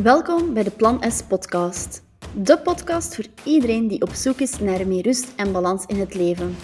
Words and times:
Welkom 0.00 0.54
bij 0.54 0.62
de 0.62 0.70
Plan 0.70 1.02
S 1.10 1.22
podcast. 1.22 2.02
De 2.34 2.58
podcast 2.58 3.14
voor 3.14 3.24
iedereen 3.44 3.88
die 3.88 4.02
op 4.02 4.12
zoek 4.12 4.40
is 4.40 4.58
naar 4.58 4.86
meer 4.86 5.02
rust 5.02 5.32
en 5.36 5.52
balans 5.52 5.84
in 5.86 5.96
het 5.96 6.14
leven. 6.14 6.56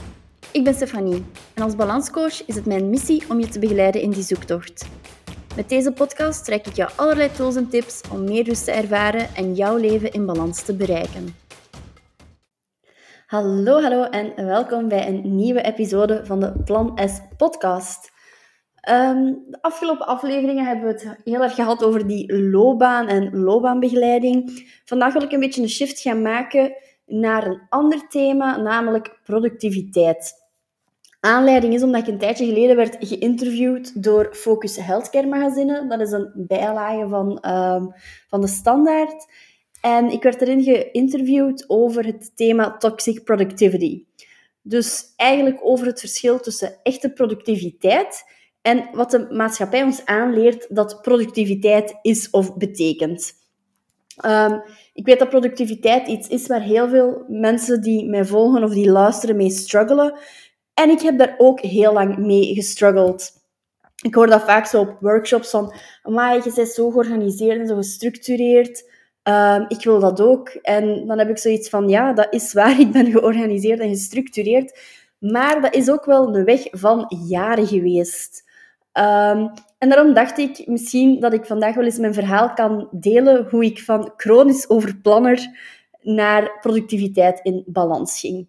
Ik 0.52 0.64
ben 0.64 0.74
Stefanie 0.74 1.24
en 1.54 1.62
als 1.62 1.76
balanscoach 1.76 2.46
is 2.46 2.54
het 2.54 2.66
mijn 2.66 2.90
missie 2.90 3.22
om 3.28 3.40
je 3.40 3.48
te 3.48 3.58
begeleiden 3.58 4.00
in 4.00 4.10
die 4.10 4.22
zoektocht. 4.22 4.88
Met 5.56 5.68
deze 5.68 5.92
podcast 5.92 6.44
trek 6.44 6.66
ik 6.66 6.74
jou 6.74 6.90
allerlei 6.96 7.32
tools 7.32 7.56
en 7.56 7.68
tips 7.68 8.00
om 8.12 8.24
meer 8.24 8.44
rust 8.44 8.64
te 8.64 8.70
ervaren 8.70 9.34
en 9.34 9.54
jouw 9.54 9.76
leven 9.76 10.12
in 10.12 10.26
balans 10.26 10.62
te 10.62 10.74
bereiken. 10.74 11.36
Hallo, 13.26 13.80
hallo 13.80 14.02
en 14.02 14.46
welkom 14.46 14.88
bij 14.88 15.08
een 15.08 15.36
nieuwe 15.36 15.62
episode 15.62 16.20
van 16.24 16.40
de 16.40 16.52
Plan 16.64 17.00
S 17.04 17.20
podcast. 17.36 18.10
Um, 18.90 19.44
de 19.48 19.58
afgelopen 19.60 20.06
afleveringen 20.06 20.66
hebben 20.66 20.84
we 20.84 20.90
het 20.90 21.20
heel 21.24 21.42
erg 21.42 21.54
gehad 21.54 21.84
over 21.84 22.06
die 22.06 22.42
loopbaan 22.42 23.08
en 23.08 23.36
loopbaanbegeleiding. 23.36 24.68
Vandaag 24.84 25.12
wil 25.12 25.22
ik 25.22 25.32
een 25.32 25.40
beetje 25.40 25.62
een 25.62 25.68
shift 25.68 26.00
gaan 26.00 26.22
maken 26.22 26.72
naar 27.06 27.46
een 27.46 27.60
ander 27.68 28.08
thema, 28.08 28.56
namelijk 28.56 29.18
productiviteit. 29.24 30.32
Aanleiding 31.20 31.74
is 31.74 31.82
omdat 31.82 32.00
ik 32.00 32.06
een 32.06 32.18
tijdje 32.18 32.46
geleden 32.46 32.76
werd 32.76 32.96
geïnterviewd 33.00 34.02
door 34.02 34.28
Focus 34.34 34.76
Healthcare 34.76 35.26
Magazine. 35.26 35.86
Dat 35.86 36.00
is 36.00 36.10
een 36.10 36.32
bijlage 36.34 37.08
van, 37.08 37.30
um, 37.30 37.92
van 38.28 38.40
de 38.40 38.46
Standaard. 38.46 39.26
En 39.80 40.10
ik 40.10 40.22
werd 40.22 40.40
erin 40.40 40.62
geïnterviewd 40.62 41.64
over 41.66 42.04
het 42.04 42.36
thema 42.36 42.76
toxic 42.76 43.24
productivity. 43.24 44.04
Dus 44.62 45.12
eigenlijk 45.16 45.58
over 45.62 45.86
het 45.86 46.00
verschil 46.00 46.40
tussen 46.40 46.78
echte 46.82 47.12
productiviteit 47.12 48.24
en 48.68 48.88
wat 48.92 49.10
de 49.10 49.26
maatschappij 49.30 49.82
ons 49.82 50.04
aanleert 50.04 50.66
dat 50.74 51.02
productiviteit 51.02 51.98
is 52.02 52.30
of 52.30 52.56
betekent. 52.56 53.32
Um, 54.26 54.62
ik 54.92 55.06
weet 55.06 55.18
dat 55.18 55.28
productiviteit 55.28 56.08
iets 56.08 56.28
is 56.28 56.46
waar 56.46 56.60
heel 56.60 56.88
veel 56.88 57.24
mensen 57.28 57.82
die 57.82 58.08
mij 58.08 58.24
volgen 58.24 58.64
of 58.64 58.72
die 58.72 58.90
luisteren 58.90 59.36
mee 59.36 59.50
struggelen. 59.50 60.18
En 60.74 60.90
ik 60.90 61.00
heb 61.00 61.18
daar 61.18 61.34
ook 61.38 61.60
heel 61.60 61.92
lang 61.92 62.18
mee 62.18 62.54
gestruggeld. 62.54 63.30
Ik 64.02 64.14
hoor 64.14 64.26
dat 64.26 64.42
vaak 64.42 64.66
zo 64.66 64.80
op 64.80 64.96
workshops 65.00 65.50
van, 65.50 65.74
maar 66.02 66.34
je 66.34 66.52
bent 66.54 66.68
zo 66.68 66.90
georganiseerd 66.90 67.60
en 67.60 67.66
zo 67.66 67.76
gestructureerd. 67.76 68.90
Um, 69.22 69.64
ik 69.68 69.84
wil 69.84 70.00
dat 70.00 70.20
ook. 70.20 70.48
En 70.48 71.06
dan 71.06 71.18
heb 71.18 71.28
ik 71.28 71.38
zoiets 71.38 71.68
van, 71.68 71.88
ja, 71.88 72.12
dat 72.12 72.26
is 72.30 72.52
waar, 72.52 72.80
ik 72.86 72.92
ben 72.92 73.10
georganiseerd 73.10 73.80
en 73.80 73.88
gestructureerd. 73.88 74.78
Maar 75.18 75.60
dat 75.60 75.74
is 75.74 75.90
ook 75.90 76.04
wel 76.04 76.34
een 76.34 76.44
weg 76.44 76.66
van 76.70 77.06
jaren 77.26 77.66
geweest. 77.66 78.46
Um, 78.98 79.50
en 79.78 79.88
daarom 79.88 80.14
dacht 80.14 80.38
ik 80.38 80.66
misschien 80.66 81.20
dat 81.20 81.32
ik 81.32 81.44
vandaag 81.44 81.74
wel 81.74 81.84
eens 81.84 81.98
mijn 81.98 82.14
verhaal 82.14 82.52
kan 82.54 82.88
delen 82.90 83.46
hoe 83.50 83.64
ik 83.64 83.82
van 83.82 84.12
chronisch 84.16 84.70
overplanner 84.70 85.46
naar 86.00 86.58
productiviteit 86.60 87.40
in 87.42 87.64
balans 87.66 88.20
ging. 88.20 88.48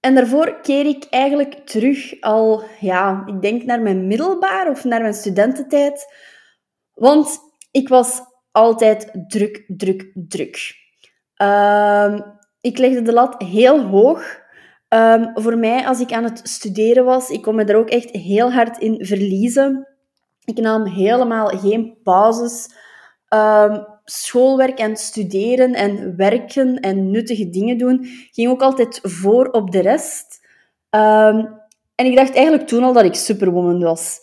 En 0.00 0.14
daarvoor 0.14 0.60
keer 0.60 0.86
ik 0.86 1.04
eigenlijk 1.10 1.54
terug 1.54 2.20
al, 2.20 2.62
ja, 2.80 3.22
ik 3.26 3.42
denk 3.42 3.62
naar 3.62 3.80
mijn 3.80 4.06
middelbaar 4.06 4.70
of 4.70 4.84
naar 4.84 5.00
mijn 5.00 5.14
studententijd. 5.14 6.12
Want 6.94 7.38
ik 7.70 7.88
was 7.88 8.20
altijd 8.50 9.10
druk, 9.28 9.64
druk, 9.66 10.12
druk. 10.14 10.74
Um, 11.42 12.24
ik 12.60 12.78
legde 12.78 13.02
de 13.02 13.12
lat 13.12 13.42
heel 13.42 13.80
hoog 13.80 14.42
Um, 14.94 15.30
voor 15.34 15.58
mij, 15.58 15.86
als 15.86 16.00
ik 16.00 16.12
aan 16.12 16.24
het 16.24 16.40
studeren 16.42 17.04
was, 17.04 17.30
ik 17.30 17.42
kon 17.42 17.54
me 17.54 17.64
er 17.64 17.76
ook 17.76 17.90
echt 17.90 18.10
heel 18.10 18.52
hard 18.52 18.78
in 18.78 19.06
verliezen. 19.06 19.88
Ik 20.44 20.58
nam 20.58 20.86
helemaal 20.86 21.46
geen 21.46 21.96
pauzes. 22.02 22.68
Um, 23.28 23.86
schoolwerk 24.04 24.78
en 24.78 24.96
studeren 24.96 25.72
en 25.72 26.16
werken 26.16 26.80
en 26.80 27.10
nuttige 27.10 27.50
dingen 27.50 27.78
doen 27.78 28.06
ging 28.30 28.50
ook 28.50 28.62
altijd 28.62 29.00
voor 29.02 29.46
op 29.46 29.70
de 29.70 29.80
rest. 29.80 30.40
Um, 30.90 31.62
en 31.94 32.06
ik 32.06 32.16
dacht 32.16 32.34
eigenlijk 32.34 32.66
toen 32.66 32.82
al 32.82 32.92
dat 32.92 33.04
ik 33.04 33.14
superwoman 33.14 33.82
was. 33.82 34.18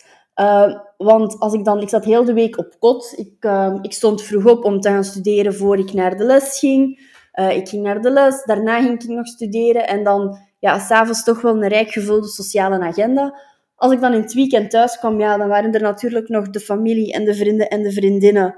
Want 0.96 1.38
als 1.38 1.52
ik 1.52 1.64
dan, 1.64 1.80
ik 1.80 1.88
zat 1.88 2.04
heel 2.04 2.24
de 2.24 2.32
week 2.32 2.58
op 2.58 2.76
kot. 2.78 3.12
Ik, 3.16 3.50
ik 3.82 3.92
stond 3.92 4.22
vroeg 4.22 4.46
op 4.46 4.64
om 4.64 4.80
te 4.80 4.88
gaan 4.88 5.04
studeren 5.04 5.54
voor 5.54 5.78
ik 5.78 5.92
naar 5.92 6.16
de 6.16 6.24
les 6.24 6.58
ging. 6.58 7.10
Uh, 7.34 7.56
ik 7.56 7.68
ging 7.68 7.82
naar 7.82 8.02
de 8.02 8.10
les, 8.10 8.44
daarna 8.44 8.80
ging 8.80 9.02
ik 9.02 9.08
nog 9.08 9.26
studeren 9.26 9.86
en 9.86 10.04
dan 10.04 10.38
ja, 10.62 10.78
s'avonds 10.78 11.24
toch 11.24 11.40
wel 11.40 11.54
een 11.54 11.68
rijk 11.68 11.90
gevulde 11.90 12.28
sociale 12.28 12.80
agenda. 12.80 13.40
Als 13.74 13.92
ik 13.92 14.00
dan 14.00 14.12
in 14.12 14.20
het 14.20 14.32
weekend 14.32 14.70
thuis 14.70 14.98
kwam, 14.98 15.20
ja, 15.20 15.36
dan 15.36 15.48
waren 15.48 15.72
er 15.72 15.80
natuurlijk 15.80 16.28
nog 16.28 16.50
de 16.50 16.60
familie 16.60 17.12
en 17.12 17.24
de 17.24 17.34
vrienden 17.34 17.68
en 17.68 17.82
de 17.82 17.92
vriendinnen 17.92 18.56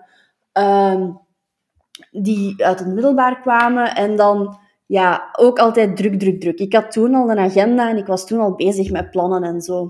um, 0.52 1.18
die 2.10 2.64
uit 2.64 2.78
het 2.78 2.88
middelbaar 2.88 3.40
kwamen. 3.40 3.94
En 3.94 4.16
dan 4.16 4.58
ja, 4.86 5.28
ook 5.32 5.58
altijd 5.58 5.96
druk, 5.96 6.18
druk, 6.18 6.40
druk. 6.40 6.58
Ik 6.58 6.72
had 6.72 6.92
toen 6.92 7.14
al 7.14 7.30
een 7.30 7.38
agenda 7.38 7.88
en 7.88 7.96
ik 7.96 8.06
was 8.06 8.26
toen 8.26 8.40
al 8.40 8.54
bezig 8.54 8.90
met 8.90 9.10
plannen 9.10 9.42
en 9.42 9.60
zo. 9.60 9.80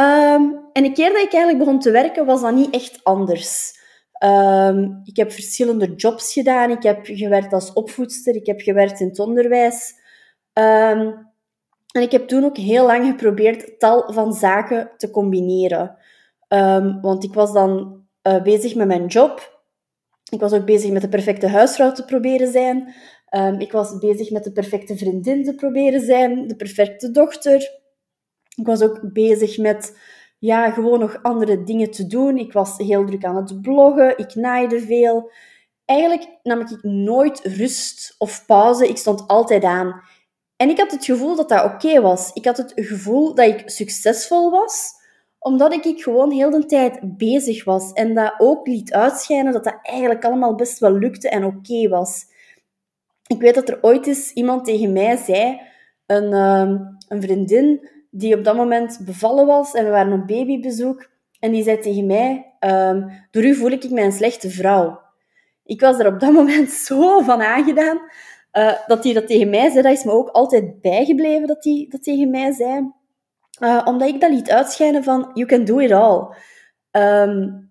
Um, 0.00 0.60
en 0.72 0.82
de 0.82 0.92
keer 0.92 1.12
dat 1.12 1.22
ik 1.22 1.32
eigenlijk 1.32 1.58
begon 1.58 1.78
te 1.78 1.90
werken, 1.90 2.26
was 2.26 2.40
dat 2.40 2.54
niet 2.54 2.74
echt 2.74 3.00
anders. 3.02 3.80
Um, 4.24 5.00
ik 5.04 5.16
heb 5.16 5.32
verschillende 5.32 5.94
jobs 5.94 6.32
gedaan. 6.32 6.70
Ik 6.70 6.82
heb 6.82 6.98
gewerkt 7.02 7.52
als 7.52 7.72
opvoedster, 7.72 8.34
ik 8.34 8.46
heb 8.46 8.60
gewerkt 8.60 9.00
in 9.00 9.08
het 9.08 9.18
onderwijs. 9.18 10.00
Um, 10.54 11.30
en 11.92 12.02
ik 12.02 12.12
heb 12.12 12.28
toen 12.28 12.44
ook 12.44 12.56
heel 12.56 12.86
lang 12.86 13.06
geprobeerd 13.06 13.78
tal 13.78 14.12
van 14.12 14.32
zaken 14.32 14.90
te 14.96 15.10
combineren. 15.10 15.96
Um, 16.48 17.00
want 17.00 17.24
ik 17.24 17.34
was 17.34 17.52
dan 17.52 18.00
uh, 18.28 18.42
bezig 18.42 18.74
met 18.74 18.86
mijn 18.86 19.06
job. 19.06 19.60
Ik 20.30 20.40
was 20.40 20.52
ook 20.52 20.64
bezig 20.64 20.90
met 20.90 21.02
de 21.02 21.08
perfecte 21.08 21.48
huisvrouw 21.48 21.92
te 21.92 22.04
proberen 22.04 22.52
zijn. 22.52 22.94
Um, 23.30 23.60
ik 23.60 23.72
was 23.72 23.98
bezig 23.98 24.30
met 24.30 24.44
de 24.44 24.52
perfecte 24.52 24.96
vriendin 24.96 25.44
te 25.44 25.54
proberen 25.54 26.00
zijn, 26.00 26.46
de 26.46 26.56
perfecte 26.56 27.10
dochter. 27.10 27.80
Ik 28.56 28.66
was 28.66 28.82
ook 28.82 29.12
bezig 29.12 29.58
met 29.58 29.98
ja, 30.38 30.70
gewoon 30.70 30.98
nog 30.98 31.18
andere 31.22 31.62
dingen 31.62 31.90
te 31.90 32.06
doen. 32.06 32.38
Ik 32.38 32.52
was 32.52 32.78
heel 32.78 33.04
druk 33.04 33.24
aan 33.24 33.36
het 33.36 33.62
bloggen, 33.62 34.18
ik 34.18 34.34
naaide 34.34 34.80
veel. 34.80 35.30
Eigenlijk 35.84 36.38
nam 36.42 36.60
ik 36.60 36.82
nooit 36.82 37.40
rust 37.40 38.14
of 38.18 38.46
pauze, 38.46 38.88
ik 38.88 38.96
stond 38.96 39.26
altijd 39.26 39.64
aan. 39.64 40.02
En 40.62 40.68
ik 40.68 40.78
had 40.78 40.90
het 40.90 41.04
gevoel 41.04 41.36
dat 41.36 41.48
dat 41.48 41.64
oké 41.64 42.00
was. 42.00 42.30
Ik 42.32 42.44
had 42.44 42.56
het 42.56 42.72
gevoel 42.74 43.34
dat 43.34 43.46
ik 43.46 43.62
succesvol 43.66 44.50
was, 44.50 44.90
omdat 45.38 45.72
ik 45.72 46.02
gewoon 46.02 46.30
heel 46.30 46.50
de 46.50 46.66
tijd 46.66 46.98
bezig 47.02 47.64
was. 47.64 47.92
En 47.92 48.14
dat 48.14 48.34
ook 48.38 48.66
liet 48.66 48.92
uitschijnen 48.92 49.52
dat 49.52 49.64
dat 49.64 49.78
eigenlijk 49.82 50.24
allemaal 50.24 50.54
best 50.54 50.78
wel 50.78 50.92
lukte 50.92 51.28
en 51.28 51.44
oké 51.44 51.88
was. 51.88 52.24
Ik 53.26 53.40
weet 53.40 53.54
dat 53.54 53.68
er 53.68 53.78
ooit 53.80 54.06
eens 54.06 54.32
iemand 54.32 54.64
tegen 54.64 54.92
mij 54.92 55.16
zei, 55.16 55.60
een, 56.06 56.32
uh, 56.32 56.80
een 57.08 57.22
vriendin 57.22 57.88
die 58.10 58.36
op 58.36 58.44
dat 58.44 58.56
moment 58.56 58.98
bevallen 59.04 59.46
was 59.46 59.72
en 59.72 59.84
we 59.84 59.90
waren 59.90 60.20
op 60.20 60.26
babybezoek. 60.26 61.08
En 61.40 61.52
die 61.52 61.62
zei 61.62 61.78
tegen 61.78 62.06
mij, 62.06 62.54
um, 62.60 63.10
door 63.30 63.44
u 63.44 63.54
voel 63.54 63.70
ik 63.70 63.90
mij 63.90 64.04
een 64.04 64.12
slechte 64.12 64.50
vrouw. 64.50 65.00
Ik 65.64 65.80
was 65.80 65.98
er 65.98 66.06
op 66.06 66.20
dat 66.20 66.32
moment 66.32 66.70
zo 66.86 67.20
van 67.20 67.42
aangedaan 67.42 68.00
uh, 68.52 68.72
dat 68.86 69.04
hij 69.04 69.12
dat 69.12 69.26
tegen 69.26 69.50
mij 69.50 69.70
zei, 69.70 69.82
dat 69.82 69.92
is 69.92 70.04
me 70.04 70.10
ook 70.10 70.28
altijd 70.28 70.80
bijgebleven 70.80 71.46
dat 71.46 71.64
hij 71.64 71.86
dat 71.88 72.02
tegen 72.02 72.30
mij 72.30 72.52
zei. 72.52 72.90
Uh, 73.60 73.82
omdat 73.84 74.08
ik 74.08 74.20
dat 74.20 74.30
liet 74.30 74.50
uitschijnen 74.50 75.04
van, 75.04 75.30
you 75.34 75.46
can 75.46 75.64
do 75.64 75.78
it 75.78 75.92
all. 75.92 76.34
Um, 76.90 77.70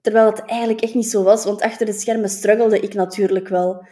terwijl 0.00 0.26
het 0.26 0.44
eigenlijk 0.44 0.80
echt 0.80 0.94
niet 0.94 1.10
zo 1.10 1.22
was, 1.22 1.44
want 1.44 1.62
achter 1.62 1.86
de 1.86 1.92
schermen 1.92 2.28
struggelde 2.28 2.80
ik 2.80 2.94
natuurlijk 2.94 3.48
wel. 3.48 3.86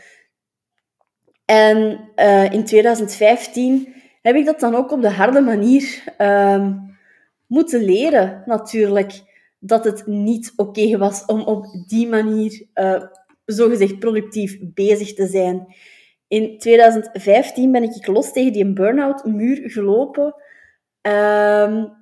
En 1.45 2.01
uh, 2.17 2.53
in 2.53 2.65
2015 2.65 3.95
heb 4.23 4.35
ik 4.35 4.45
dat 4.45 4.61
dan 4.61 4.75
ook 4.75 4.91
op 4.91 5.03
de 5.03 5.11
harde 5.11 5.41
manier 5.41 6.05
um, 6.19 6.97
moeten 7.47 7.85
leren, 7.85 8.43
natuurlijk. 8.47 9.23
Dat 9.59 9.85
het 9.85 10.07
niet 10.07 10.53
oké 10.57 10.99
was 10.99 11.25
om 11.25 11.41
op 11.41 11.67
die 11.87 12.09
manier 12.09 12.67
uh, 12.75 13.03
zogezegd 13.45 13.99
productief 13.99 14.59
bezig 14.61 15.15
te 15.15 15.27
zijn. 15.27 15.75
In 16.35 16.59
2015 16.59 17.73
ben 17.73 17.83
ik 17.83 18.07
los 18.07 18.33
tegen 18.33 18.53
die 18.53 18.73
burn-out 18.73 19.25
muur 19.25 19.71
gelopen. 19.71 20.35
Um, 21.03 21.93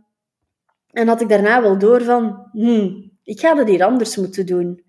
en 0.91 1.09
had 1.09 1.21
ik 1.21 1.29
daarna 1.29 1.63
wel 1.63 1.79
door 1.79 2.03
van, 2.03 2.49
hmm, 2.53 3.13
ik 3.25 3.41
ga 3.41 3.55
dat 3.55 3.69
hier 3.69 3.85
anders 3.85 4.17
moeten 4.17 4.47
doen. 4.47 4.85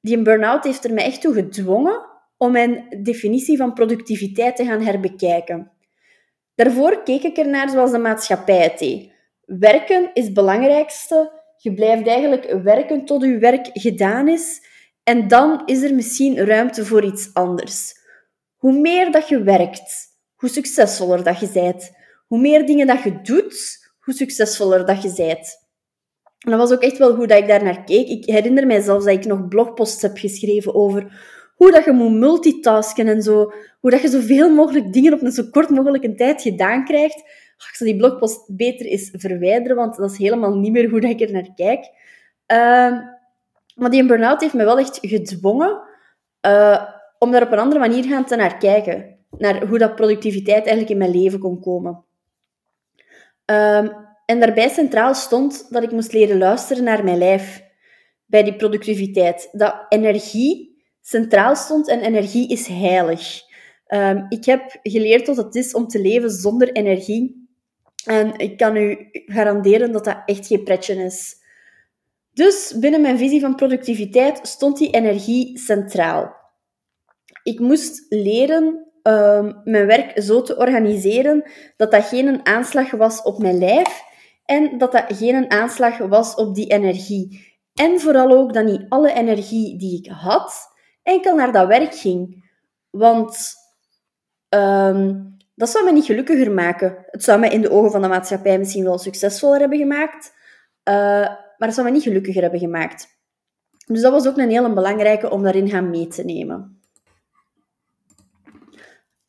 Die 0.00 0.22
burn-out 0.22 0.64
heeft 0.64 0.84
er 0.84 0.92
mij 0.92 1.04
echt 1.04 1.20
toe 1.20 1.34
gedwongen 1.34 2.00
om 2.36 2.52
mijn 2.52 3.02
definitie 3.02 3.56
van 3.56 3.72
productiviteit 3.72 4.56
te 4.56 4.64
gaan 4.64 4.82
herbekijken. 4.82 5.70
Daarvoor 6.54 7.02
keek 7.02 7.22
ik 7.22 7.36
ernaar 7.36 7.68
zoals 7.70 7.90
de 7.90 7.98
maatschappij 7.98 8.62
het. 8.62 9.08
Werken 9.44 10.10
is 10.14 10.24
het 10.24 10.34
belangrijkste. 10.34 11.32
Je 11.56 11.74
blijft 11.74 12.06
eigenlijk 12.06 12.62
werken 12.62 13.04
tot 13.04 13.22
je 13.22 13.38
werk 13.38 13.68
gedaan 13.72 14.28
is. 14.28 14.62
En 15.02 15.28
dan 15.28 15.62
is 15.64 15.82
er 15.82 15.94
misschien 15.94 16.46
ruimte 16.46 16.84
voor 16.84 17.04
iets 17.04 17.34
anders. 17.34 17.98
Hoe 18.60 18.80
meer 18.80 19.12
dat 19.12 19.28
je 19.28 19.42
werkt, 19.42 20.06
hoe 20.34 20.48
succesvoller 20.48 21.24
dat 21.24 21.40
je 21.40 21.50
bent. 21.52 21.90
Hoe 22.26 22.40
meer 22.40 22.66
dingen 22.66 22.86
dat 22.86 23.02
je 23.02 23.20
doet, 23.22 23.88
hoe 24.00 24.14
succesvoller 24.14 24.86
dat 24.86 25.02
je 25.02 25.12
bent. 25.16 25.68
En 26.38 26.50
dat 26.50 26.58
was 26.58 26.72
ook 26.72 26.82
echt 26.82 26.98
wel 26.98 27.14
hoe 27.14 27.26
dat 27.26 27.38
ik 27.38 27.48
daar 27.48 27.64
naar 27.64 27.84
keek. 27.84 28.08
Ik 28.08 28.24
herinner 28.24 28.66
mij 28.66 28.80
zelfs 28.80 29.04
dat 29.04 29.14
ik 29.14 29.24
nog 29.24 29.48
blogposts 29.48 30.02
heb 30.02 30.18
geschreven 30.18 30.74
over 30.74 31.22
hoe 31.56 31.70
dat 31.70 31.84
je 31.84 31.92
moet 31.92 32.18
multitasken 32.18 33.08
en 33.08 33.22
zo. 33.22 33.52
Hoe 33.80 33.90
dat 33.90 34.00
je 34.00 34.08
zoveel 34.08 34.54
mogelijk 34.54 34.92
dingen 34.92 35.12
op 35.12 35.22
een 35.22 35.32
zo 35.32 35.42
kort 35.50 35.70
mogelijke 35.70 36.14
tijd 36.14 36.42
gedaan 36.42 36.84
krijgt. 36.84 37.18
Ik 37.56 37.76
zal 37.76 37.86
die 37.86 37.96
blogpost 37.96 38.56
beter 38.56 38.86
eens 38.86 39.10
verwijderen, 39.12 39.76
want 39.76 39.96
dat 39.96 40.10
is 40.10 40.18
helemaal 40.18 40.58
niet 40.58 40.72
meer 40.72 40.90
hoe 40.90 41.00
dat 41.00 41.10
ik 41.10 41.20
er 41.20 41.32
naar 41.32 41.54
kijk. 41.54 41.84
Uh, 42.46 42.98
maar 43.74 43.90
die 43.90 44.06
burn-out 44.06 44.40
heeft 44.40 44.54
me 44.54 44.64
wel 44.64 44.78
echt 44.78 44.98
gedwongen 45.02 45.80
uh, 46.46 46.82
om 47.20 47.30
daar 47.30 47.42
op 47.42 47.52
een 47.52 47.58
andere 47.58 47.80
manier 47.80 48.04
gaan 48.04 48.24
te 48.24 48.56
kijken. 48.58 49.18
Naar 49.38 49.66
hoe 49.66 49.78
dat 49.78 49.94
productiviteit 49.94 50.66
eigenlijk 50.66 50.90
in 50.90 50.98
mijn 50.98 51.22
leven 51.22 51.38
kon 51.38 51.60
komen. 51.60 52.04
Um, 53.44 53.92
en 54.26 54.40
daarbij 54.40 54.68
centraal 54.68 55.14
stond 55.14 55.66
dat 55.70 55.82
ik 55.82 55.90
moest 55.90 56.12
leren 56.12 56.38
luisteren 56.38 56.84
naar 56.84 57.04
mijn 57.04 57.18
lijf 57.18 57.64
bij 58.26 58.42
die 58.42 58.56
productiviteit. 58.56 59.48
Dat 59.52 59.86
energie 59.88 60.82
centraal 61.00 61.56
stond 61.56 61.88
en 61.88 62.00
energie 62.00 62.48
is 62.48 62.66
heilig. 62.66 63.40
Um, 63.88 64.26
ik 64.28 64.44
heb 64.44 64.78
geleerd 64.82 65.26
wat 65.26 65.36
het 65.36 65.54
is 65.54 65.74
om 65.74 65.86
te 65.86 66.00
leven 66.00 66.30
zonder 66.30 66.72
energie. 66.72 67.48
En 68.04 68.38
ik 68.38 68.56
kan 68.56 68.76
u 68.76 69.08
garanderen 69.10 69.92
dat 69.92 70.04
dat 70.04 70.22
echt 70.26 70.46
geen 70.46 70.64
pretje 70.64 70.94
is. 70.94 71.36
Dus 72.32 72.74
binnen 72.78 73.00
mijn 73.00 73.18
visie 73.18 73.40
van 73.40 73.54
productiviteit 73.54 74.40
stond 74.42 74.78
die 74.78 74.90
energie 74.90 75.58
centraal. 75.58 76.39
Ik 77.42 77.58
moest 77.58 78.06
leren 78.08 78.64
um, 79.02 79.60
mijn 79.64 79.86
werk 79.86 80.22
zo 80.22 80.42
te 80.42 80.56
organiseren 80.56 81.50
dat 81.76 81.90
dat 81.90 82.04
geen 82.04 82.46
aanslag 82.46 82.90
was 82.90 83.22
op 83.22 83.38
mijn 83.38 83.58
lijf 83.58 84.02
en 84.44 84.78
dat 84.78 84.92
dat 84.92 85.04
geen 85.08 85.50
aanslag 85.50 85.98
was 85.98 86.34
op 86.34 86.54
die 86.54 86.66
energie. 86.66 87.48
En 87.74 88.00
vooral 88.00 88.30
ook 88.30 88.52
dat 88.52 88.64
niet 88.64 88.86
alle 88.88 89.12
energie 89.12 89.78
die 89.78 89.98
ik 89.98 90.12
had 90.12 90.68
enkel 91.02 91.36
naar 91.36 91.52
dat 91.52 91.66
werk 91.66 91.94
ging. 91.94 92.48
Want 92.90 93.54
um, 94.48 95.36
dat 95.54 95.68
zou 95.68 95.84
me 95.84 95.92
niet 95.92 96.04
gelukkiger 96.04 96.52
maken. 96.52 97.04
Het 97.06 97.24
zou 97.24 97.40
mij 97.40 97.50
in 97.50 97.60
de 97.60 97.70
ogen 97.70 97.90
van 97.90 98.02
de 98.02 98.08
maatschappij 98.08 98.58
misschien 98.58 98.84
wel 98.84 98.98
succesvoller 98.98 99.60
hebben 99.60 99.78
gemaakt, 99.78 100.32
uh, 100.84 100.94
maar 101.26 101.68
het 101.68 101.74
zou 101.74 101.86
me 101.86 101.92
niet 101.92 102.02
gelukkiger 102.02 102.42
hebben 102.42 102.60
gemaakt. 102.60 103.18
Dus 103.86 104.02
dat 104.02 104.12
was 104.12 104.28
ook 104.28 104.36
een 104.36 104.50
hele 104.50 104.72
belangrijke 104.72 105.30
om 105.30 105.42
daarin 105.42 105.68
gaan 105.68 105.90
mee 105.90 106.06
te 106.06 106.24
nemen. 106.24 106.79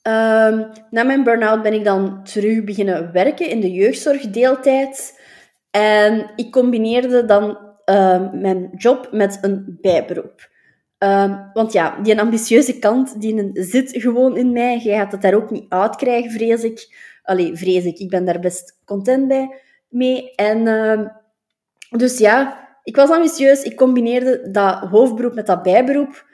Um, 0.08 0.70
na 0.90 1.04
mijn 1.04 1.24
burn-out 1.24 1.62
ben 1.62 1.74
ik 1.74 1.84
dan 1.84 2.24
terug 2.24 2.64
beginnen 2.64 3.12
werken 3.12 3.50
in 3.50 3.60
de 3.60 3.72
jeugdzorg 3.72 4.30
deeltijd. 4.30 5.20
En 5.72 6.32
ik 6.36 6.52
combineerde 6.52 7.26
dan 7.26 7.58
uh, 7.86 8.32
mijn 8.32 8.70
job 8.76 9.08
met 9.12 9.38
een 9.42 9.78
bijberoep. 9.82 10.50
Um, 10.98 11.50
want 11.54 11.74
ja, 11.74 12.00
die 12.02 12.20
ambitieuze 12.20 12.80
kant, 12.80 13.22
die 13.22 13.50
zit 13.54 13.92
gewoon 13.92 14.38
in 14.38 14.52
mij. 14.52 14.80
Je 14.84 14.92
gaat 14.92 15.12
het 15.12 15.22
daar 15.22 15.34
ook 15.34 15.52
niet 15.52 15.70
uitkrijgen, 15.70 16.32
vrees 16.32 16.64
ik. 16.64 16.88
Allee, 17.24 17.56
vrees 17.56 17.86
ik. 17.86 17.98
Ik 17.98 18.10
ben 18.10 18.26
daar 18.26 18.40
best 18.40 18.80
content 18.86 19.28
bij, 19.28 19.60
mee. 19.90 20.36
En 20.36 20.64
dus 21.90 22.18
ja, 22.18 22.68
ik 22.84 22.96
was 22.96 23.10
ambitieus. 23.10 23.64
Ik 23.64 23.76
combineerde 23.76 24.52
dat 24.52 24.80
hoofdberoep 24.80 25.34
met 25.34 25.46
dat 25.46 25.64
bijberoep. 25.64 26.26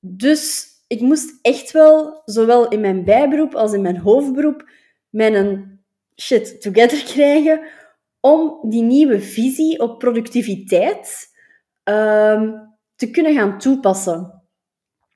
Dus 0.00 0.72
ik 0.86 1.00
moest 1.00 1.38
echt 1.42 1.70
wel, 1.70 2.22
zowel 2.24 2.68
in 2.68 2.80
mijn 2.80 3.04
bijberoep 3.04 3.54
als 3.54 3.72
in 3.72 3.82
mijn 3.82 3.98
hoofdberoep, 3.98 4.70
mijn 5.10 5.68
shit 6.20 6.60
together 6.60 7.04
krijgen 7.14 7.60
om 8.20 8.58
die 8.70 8.82
nieuwe 8.82 9.20
visie 9.20 9.80
op 9.80 9.98
productiviteit 9.98 11.32
um, 11.84 12.74
te 12.96 13.10
kunnen 13.10 13.34
gaan 13.34 13.58
toepassen. 13.58 14.42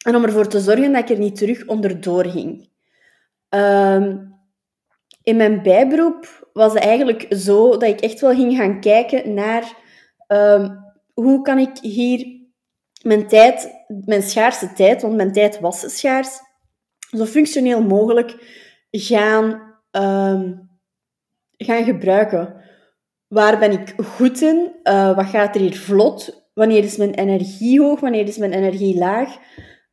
En 0.04 0.16
om 0.16 0.24
ervoor 0.24 0.48
te 0.48 0.60
zorgen 0.60 0.92
dat 0.92 1.02
ik 1.02 1.08
er 1.08 1.18
niet 1.18 1.36
terug 1.36 1.66
onderdoor 1.66 2.26
ging. 2.26 2.68
Um, 3.48 4.36
in 5.22 5.36
mijn 5.36 5.62
bijberoep 5.62 6.48
was 6.52 6.72
het 6.72 6.82
eigenlijk 6.82 7.26
zo 7.28 7.70
dat 7.70 7.82
ik 7.82 8.00
echt 8.00 8.20
wel 8.20 8.34
ging 8.34 8.56
gaan 8.56 8.80
kijken 8.80 9.34
naar 9.34 9.76
um, 10.28 10.84
hoe 11.14 11.42
kan 11.42 11.58
ik 11.58 11.78
hier 11.78 12.40
mijn 13.02 13.28
tijd, 13.28 13.77
mijn 14.04 14.22
schaarse 14.22 14.72
tijd, 14.72 15.02
want 15.02 15.14
mijn 15.14 15.32
tijd 15.32 15.60
was 15.60 15.96
schaars, 15.96 16.28
zo 16.98 17.24
functioneel 17.24 17.82
mogelijk 17.82 18.36
gaan, 18.90 19.44
um, 19.90 20.70
gaan 21.56 21.84
gebruiken. 21.84 22.54
Waar 23.28 23.58
ben 23.58 23.72
ik 23.72 23.94
goed 24.04 24.40
in? 24.40 24.72
Uh, 24.84 25.16
wat 25.16 25.26
gaat 25.26 25.54
er 25.54 25.60
hier 25.60 25.76
vlot? 25.76 26.46
Wanneer 26.54 26.84
is 26.84 26.96
mijn 26.96 27.14
energie 27.14 27.80
hoog? 27.80 28.00
Wanneer 28.00 28.28
is 28.28 28.38
mijn 28.38 28.52
energie 28.52 28.98
laag? 28.98 29.36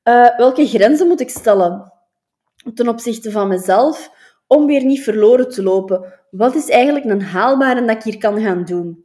Uh, 0.04 0.38
welke 0.38 0.68
grenzen 0.68 1.08
moet 1.08 1.22
ik 1.22 1.30
stellen 1.30 1.94
ten 2.74 2.88
opzichte 2.88 3.32
van 3.32 3.48
mezelf 3.48 4.12
om 4.48 4.66
weer 4.66 4.84
niet 4.84 5.04
verloren 5.04 5.50
te 5.50 5.64
lopen? 5.64 6.14
Wat 6.30 6.56
is 6.56 6.70
eigenlijk 6.70 7.06
een 7.06 7.22
haalbare 7.22 7.86
dat 7.86 7.96
ik 7.96 8.04
hier 8.04 8.18
kan 8.18 8.42
gaan 8.42 8.64
doen? 8.64 9.04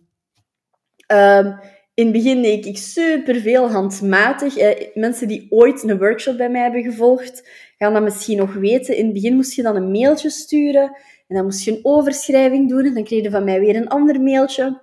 Uh, 1.13 1.59
in 1.95 2.05
het 2.05 2.13
begin 2.13 2.43
deed 2.43 2.67
ik 2.67 2.79
superveel 2.79 3.71
handmatig. 3.71 4.57
Eh, 4.57 4.89
mensen 4.95 5.29
die 5.29 5.47
ooit 5.51 5.83
een 5.83 5.99
workshop 5.99 6.37
bij 6.37 6.51
mij 6.51 6.63
hebben 6.63 6.83
gevolgd, 6.83 7.49
gaan 7.79 7.93
dat 7.93 8.03
misschien 8.03 8.39
nog 8.39 8.55
weten. 8.55 8.97
In 8.97 9.05
het 9.05 9.15
begin 9.15 9.35
moest 9.35 9.55
je 9.55 9.63
dan 9.63 9.77
een 9.77 9.91
mailtje 9.91 10.31
sturen 10.31 10.97
en 11.29 11.37
dan 11.37 11.45
moest 11.45 11.65
je 11.65 11.71
een 11.71 11.81
overschrijving 11.83 12.69
doen 12.69 12.85
en 12.85 12.95
dan 12.95 13.05
kreeg 13.05 13.23
je 13.23 13.31
van 13.31 13.45
mij 13.45 13.61
weer 13.61 13.77
een 13.77 13.89
ander 13.89 14.21
mailtje. 14.21 14.81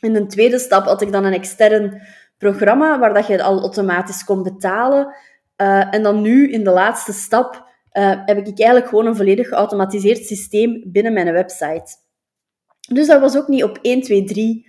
In 0.00 0.12
de 0.12 0.26
tweede 0.26 0.58
stap 0.58 0.84
had 0.84 1.02
ik 1.02 1.12
dan 1.12 1.24
een 1.24 1.32
extern 1.32 2.02
programma 2.38 2.98
waar 2.98 3.14
dat 3.14 3.26
je 3.26 3.42
al 3.42 3.60
automatisch 3.60 4.24
kon 4.24 4.42
betalen. 4.42 5.14
Uh, 5.56 5.94
en 5.94 6.02
dan 6.02 6.20
nu, 6.20 6.50
in 6.50 6.64
de 6.64 6.70
laatste 6.70 7.12
stap, 7.12 7.68
uh, 7.92 8.22
heb 8.24 8.38
ik 8.38 8.46
eigenlijk 8.46 8.88
gewoon 8.88 9.06
een 9.06 9.16
volledig 9.16 9.48
geautomatiseerd 9.48 10.26
systeem 10.26 10.82
binnen 10.86 11.12
mijn 11.12 11.32
website. 11.32 11.96
Dus 12.92 13.06
dat 13.06 13.20
was 13.20 13.36
ook 13.36 13.48
niet 13.48 13.64
op 13.64 13.78
1, 13.82 14.00
2, 14.00 14.24
3 14.24 14.68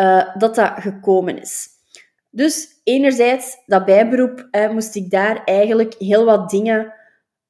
uh, 0.00 0.36
dat 0.36 0.54
dat 0.54 0.72
gekomen 0.76 1.40
is. 1.40 1.68
Dus 2.30 2.80
enerzijds, 2.84 3.62
dat 3.66 3.84
bijberoep, 3.84 4.48
moest 4.70 4.94
ik 4.94 5.10
daar 5.10 5.44
eigenlijk 5.44 5.94
heel 5.98 6.24
wat 6.24 6.50
dingen 6.50 6.94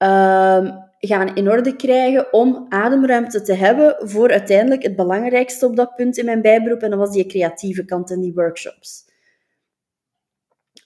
uh, 0.03 0.71
gaan 0.99 1.35
in 1.35 1.51
orde 1.51 1.77
krijgen 1.77 2.33
om 2.33 2.67
ademruimte 2.69 3.43
te 3.43 3.55
hebben 3.55 3.97
voor 3.99 4.31
uiteindelijk 4.31 4.83
het 4.83 4.97
belangrijkste 4.97 5.67
op 5.67 5.77
dat 5.77 5.95
punt 5.95 6.17
in 6.17 6.25
mijn 6.25 6.43
bijberoep, 6.43 6.81
en 6.81 6.91
dat 6.91 6.99
was 6.99 7.11
die 7.11 7.27
creatieve 7.27 7.85
kant 7.85 8.11
en 8.11 8.21
die 8.21 8.35
workshops. 8.35 9.07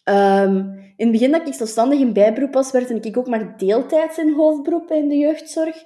Um, 0.04 0.80
in 0.96 1.08
het 1.08 1.10
begin 1.10 1.30
dat 1.30 1.48
ik 1.48 1.54
zelfstandig 1.54 1.98
in 1.98 2.12
bijberoep 2.12 2.52
was, 2.52 2.70
werd 2.70 3.04
ik 3.04 3.16
ook 3.16 3.26
maar 3.26 3.56
deeltijds 3.56 4.18
in 4.18 4.34
hoofdberoep 4.34 4.90
in 4.90 5.08
de 5.08 5.16
jeugdzorg. 5.16 5.76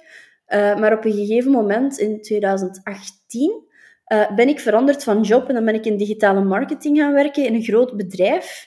Uh, 0.47 0.79
maar 0.79 0.93
op 0.93 1.05
een 1.05 1.13
gegeven 1.13 1.51
moment, 1.51 1.97
in 1.97 2.21
2018, 2.21 3.66
uh, 4.13 4.35
ben 4.35 4.47
ik 4.47 4.59
veranderd 4.59 5.03
van 5.03 5.21
job 5.21 5.47
en 5.47 5.53
dan 5.53 5.65
ben 5.65 5.75
ik 5.75 5.85
in 5.85 5.97
digitale 5.97 6.43
marketing 6.43 6.97
gaan 6.97 7.13
werken 7.13 7.45
in 7.45 7.53
een 7.53 7.63
groot 7.63 7.97
bedrijf. 7.97 8.63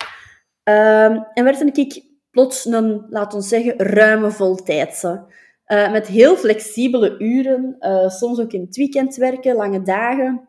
Uh, 0.64 1.04
en 1.04 1.44
werd 1.44 1.76
ik 1.78 2.02
plots 2.30 2.64
een, 2.64 3.06
laten 3.08 3.38
we 3.38 3.44
zeggen, 3.44 3.78
ruime 3.78 4.30
voltijdse. 4.30 5.24
Uh, 5.66 5.92
met 5.92 6.06
heel 6.06 6.36
flexibele 6.36 7.18
uren, 7.18 7.76
uh, 7.80 8.08
soms 8.08 8.40
ook 8.40 8.52
in 8.52 8.60
het 8.60 8.76
weekend 8.76 9.16
werken, 9.16 9.54
lange 9.54 9.82
dagen. 9.82 10.48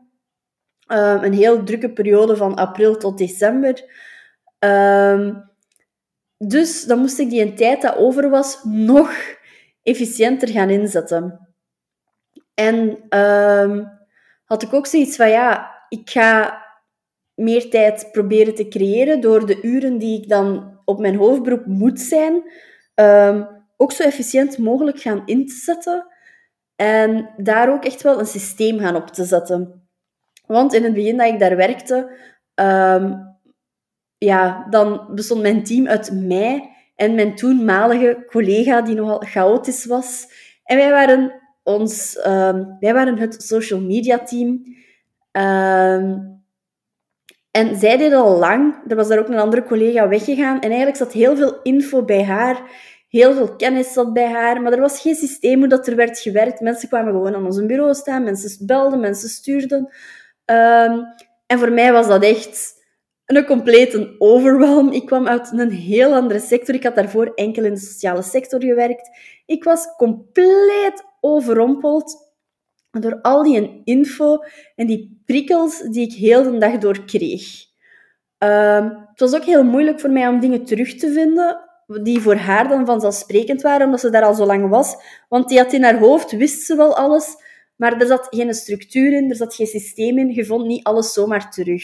een 0.88 1.34
heel 1.34 1.64
drukke 1.64 1.92
periode 1.92 2.36
van 2.36 2.56
april 2.56 2.98
tot 2.98 3.18
december. 3.18 3.84
Ehm, 4.60 5.34
dus 6.38 6.84
dan 6.84 7.00
moest 7.00 7.20
ik 7.20 7.30
die 7.30 7.42
een 7.42 7.56
tijd 7.56 7.82
dat 7.82 7.96
over 7.96 8.30
was 8.30 8.64
nog 8.64 9.12
efficiënter 9.84 10.48
gaan 10.48 10.70
inzetten. 10.70 11.54
En 12.54 12.98
ehm, 13.10 13.84
had 14.52 14.64
ik 14.64 14.74
ook 14.74 14.86
zoiets 14.86 15.16
van, 15.16 15.30
ja, 15.30 15.72
ik 15.90 16.10
ga 16.10 16.64
meer 17.34 17.70
tijd 17.70 18.10
proberen 18.12 18.56
te 18.56 18.68
creëren 18.68 19.22
door 19.22 19.46
de 19.46 19.62
uren 19.62 19.98
die 19.98 20.22
ik 20.22 20.30
dan 20.30 20.80
op 20.86 21.00
mijn 21.00 21.16
hoofdberoep 21.16 21.66
moet 21.66 22.00
zijn, 22.00 22.44
um, 22.96 23.48
ook 23.78 23.92
zo 23.92 24.04
efficiënt 24.04 24.58
mogelijk 24.58 25.00
gaan 25.00 25.22
in 25.26 25.48
te 25.48 25.54
zetten. 25.54 26.08
En 26.76 27.30
daar 27.38 27.74
ook 27.74 27.86
echt 27.86 28.02
wel 28.02 28.20
een 28.20 28.26
systeem 28.26 28.80
gaan 28.80 28.96
op 28.96 29.08
te 29.08 29.24
zetten. 29.24 29.90
Want 30.46 30.74
in 30.74 30.84
het 30.84 30.94
begin 30.94 31.18
dat 31.18 31.28
ik 31.28 31.40
daar 31.40 31.56
werkte, 31.56 32.18
um, 32.56 33.38
ja, 34.18 34.68
dan 34.70 35.08
bestond 35.16 35.42
mijn 35.42 35.64
team 35.64 35.88
uit 35.88 36.12
mij 36.12 36.76
en 36.96 37.16
mijn 37.16 37.36
toenmalige 37.36 38.24
collega, 38.30 38.82
die 38.82 38.96
nogal 38.96 39.20
chaotisch 39.20 39.86
was. 39.86 40.28
En 40.64 40.78
wij 40.78 40.90
waren 40.90 41.41
ons, 41.64 42.18
um, 42.28 42.78
wij 42.80 42.94
waren 42.94 43.18
het 43.18 43.44
social 43.44 43.80
media 43.80 44.18
team. 44.24 44.50
Um, 45.32 46.40
en 47.52 47.76
zij 47.76 47.98
deed 47.98 48.14
al 48.14 48.38
lang, 48.38 48.76
er 48.88 48.96
was 48.96 49.08
daar 49.08 49.20
ook 49.20 49.28
een 49.28 49.40
andere 49.40 49.64
collega 49.64 50.08
weggegaan. 50.08 50.56
En 50.56 50.70
eigenlijk 50.70 50.98
zat 50.98 51.12
heel 51.12 51.36
veel 51.36 51.62
info 51.62 52.04
bij 52.06 52.24
haar, 52.24 52.62
heel 53.10 53.34
veel 53.34 53.56
kennis 53.56 53.94
zat 53.94 54.14
bij 54.14 54.32
haar. 54.32 54.62
Maar 54.62 54.72
er 54.72 54.80
was 54.80 55.02
geen 55.02 55.16
systeem 55.16 55.60
hoe 55.60 55.68
dat 55.68 55.88
er 55.88 55.96
werd 55.96 56.20
gewerkt. 56.20 56.60
Mensen 56.60 56.90
kwamen 56.90 57.14
gewoon 57.14 57.36
aan 57.36 57.46
ons 57.46 57.66
bureau 57.66 57.94
staan, 57.94 58.24
mensen 58.24 58.66
belden, 58.66 59.00
mensen 59.00 59.30
stuurden. 59.30 59.80
Um, 60.46 61.06
En 61.52 61.60
voor 61.60 61.72
mij 61.72 61.92
was 61.92 62.08
dat 62.08 62.24
echt 62.24 62.80
een 63.26 63.46
complete 63.46 64.16
overwhelm. 64.18 64.92
Ik 64.92 65.06
kwam 65.06 65.28
uit 65.28 65.52
een 65.52 65.72
heel 65.72 66.14
andere 66.14 66.40
sector. 66.40 66.76
Ik 66.76 66.84
had 66.84 66.96
daarvoor 66.96 67.32
enkel 67.36 67.64
in 67.64 67.74
de 67.74 67.80
sociale 67.80 68.22
sector 68.22 68.62
gewerkt. 68.64 69.10
Ik 69.46 69.64
was 69.64 69.96
compleet 69.98 71.04
overrompeld 71.22 72.34
door 72.92 73.22
al 73.22 73.44
die 73.44 73.82
info 73.84 74.38
en 74.76 74.88
die 74.88 75.22
prikkels 75.26 75.80
die 75.80 76.08
ik 76.08 76.14
heel 76.14 76.44
de 76.44 76.58
dag 76.58 76.78
door 76.78 77.06
kreeg. 77.06 77.70
Ehm, 78.38 78.84
het 78.84 79.20
was 79.20 79.36
ook 79.36 79.44
heel 79.44 79.64
moeilijk 79.64 80.00
voor 80.00 80.10
mij 80.10 80.28
om 80.28 80.40
dingen 80.40 80.66
terug 80.66 80.96
te 80.96 81.12
vinden 81.12 81.70
die 82.04 82.22
voor 82.22 82.36
haar 82.36 82.68
dan 82.68 82.86
vanzelfsprekend 82.86 83.62
waren, 83.62 83.86
omdat 83.86 84.00
ze 84.00 84.10
daar 84.10 84.24
al 84.24 84.34
zo 84.34 84.46
lang 84.46 84.70
was. 84.70 84.96
Want 85.30 85.50
die 85.50 85.58
had 85.58 85.74
in 85.74 85.84
haar 85.84 86.00
hoofd, 86.00 86.32
wist 86.32 86.66
ze 86.66 86.76
wel 86.76 86.96
alles, 86.96 87.36
maar 87.76 88.00
er 88.00 88.08
zat 88.08 88.28
geen 88.30 88.54
structuur 88.54 89.14
in, 89.14 89.30
er 89.30 89.36
zat 89.36 89.56
geen 89.56 89.68
systeem 89.68 90.18
in, 90.18 90.34
je 90.34 90.46
vond 90.46 90.66
niet 90.66 90.84
alles 90.84 91.14
zomaar 91.14 91.52
terug. 91.52 91.84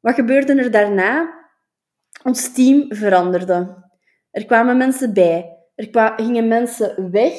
Wat 0.00 0.14
gebeurde 0.14 0.54
er 0.54 0.70
daarna? 0.70 1.38
Ons 2.24 2.52
team 2.52 2.84
veranderde. 2.88 3.84
Er 4.30 4.46
kwamen 4.46 4.76
mensen 4.76 5.12
bij. 5.12 5.56
Er 5.74 6.12
gingen 6.16 6.48
mensen 6.48 7.10
weg. 7.10 7.34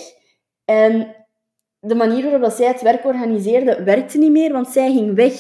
En 0.72 1.16
de 1.80 1.96
manier 1.96 2.30
waarop 2.30 2.52
zij 2.52 2.68
het 2.68 2.82
werk 2.82 3.06
organiseerde, 3.06 3.84
werkte 3.84 4.18
niet 4.18 4.32
meer, 4.32 4.52
want 4.52 4.68
zij 4.68 4.92
ging 4.92 5.16
weg. 5.16 5.34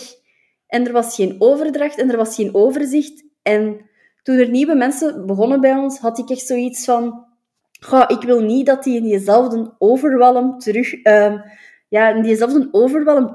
En 0.67 0.85
er 0.85 0.91
was 0.91 1.15
geen 1.15 1.35
overdracht 1.39 1.97
en 1.97 2.09
er 2.11 2.17
was 2.17 2.35
geen 2.35 2.55
overzicht. 2.55 3.23
En 3.41 3.89
toen 4.23 4.37
er 4.37 4.49
nieuwe 4.49 4.75
mensen 4.75 5.25
begonnen 5.25 5.61
bij 5.61 5.75
ons, 5.75 5.99
had 5.99 6.17
ik 6.17 6.29
echt 6.29 6.45
zoiets 6.45 6.85
van... 6.85 7.25
Goh, 7.79 8.03
ik 8.07 8.21
wil 8.21 8.39
niet 8.41 8.65
dat 8.65 8.83
die 8.83 8.97
in 8.97 9.03
diezelfde 9.03 9.75
overwelm 9.77 10.59
terug... 10.59 11.05
Uh, 11.05 11.41
ja, 11.87 12.09
in 12.09 12.21
diezelfde 12.21 12.69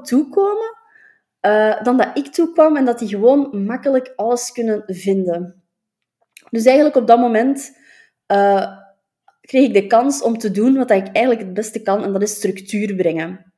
toekomen. 0.03 0.77
Uh, 1.47 1.83
dan 1.83 1.97
dat 1.97 2.11
ik 2.15 2.27
toekwam 2.27 2.77
en 2.77 2.85
dat 2.85 2.99
die 2.99 3.09
gewoon 3.09 3.65
makkelijk 3.65 4.13
alles 4.17 4.53
kunnen 4.53 4.83
vinden. 4.87 5.63
Dus 6.51 6.65
eigenlijk 6.65 6.97
op 6.97 7.07
dat 7.07 7.19
moment 7.19 7.79
uh, 8.33 8.85
kreeg 9.47 9.67
ik 9.67 9.75
de 9.75 9.87
kans 9.87 10.23
om 10.23 10.39
te 10.39 10.51
doen 10.51 10.77
wat 10.77 10.91
ik 10.91 11.07
eigenlijk 11.07 11.41
het 11.41 11.55
beste 11.55 11.83
kan, 11.83 12.05
en 12.05 12.13
dat 12.13 12.23
is 12.23 12.35
structuur 12.35 12.95
brengen. 12.95 13.53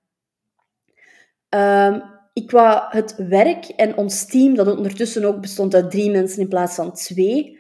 Uh, 1.55 1.97
ik 2.33 2.51
wou 2.51 2.83
het 2.89 3.15
werk 3.17 3.65
en 3.65 3.97
ons 3.97 4.27
team, 4.27 4.55
dat 4.55 4.77
ondertussen 4.77 5.25
ook 5.25 5.41
bestond 5.41 5.75
uit 5.75 5.91
drie 5.91 6.11
mensen 6.11 6.41
in 6.41 6.49
plaats 6.49 6.75
van 6.75 6.93
twee, 6.93 7.59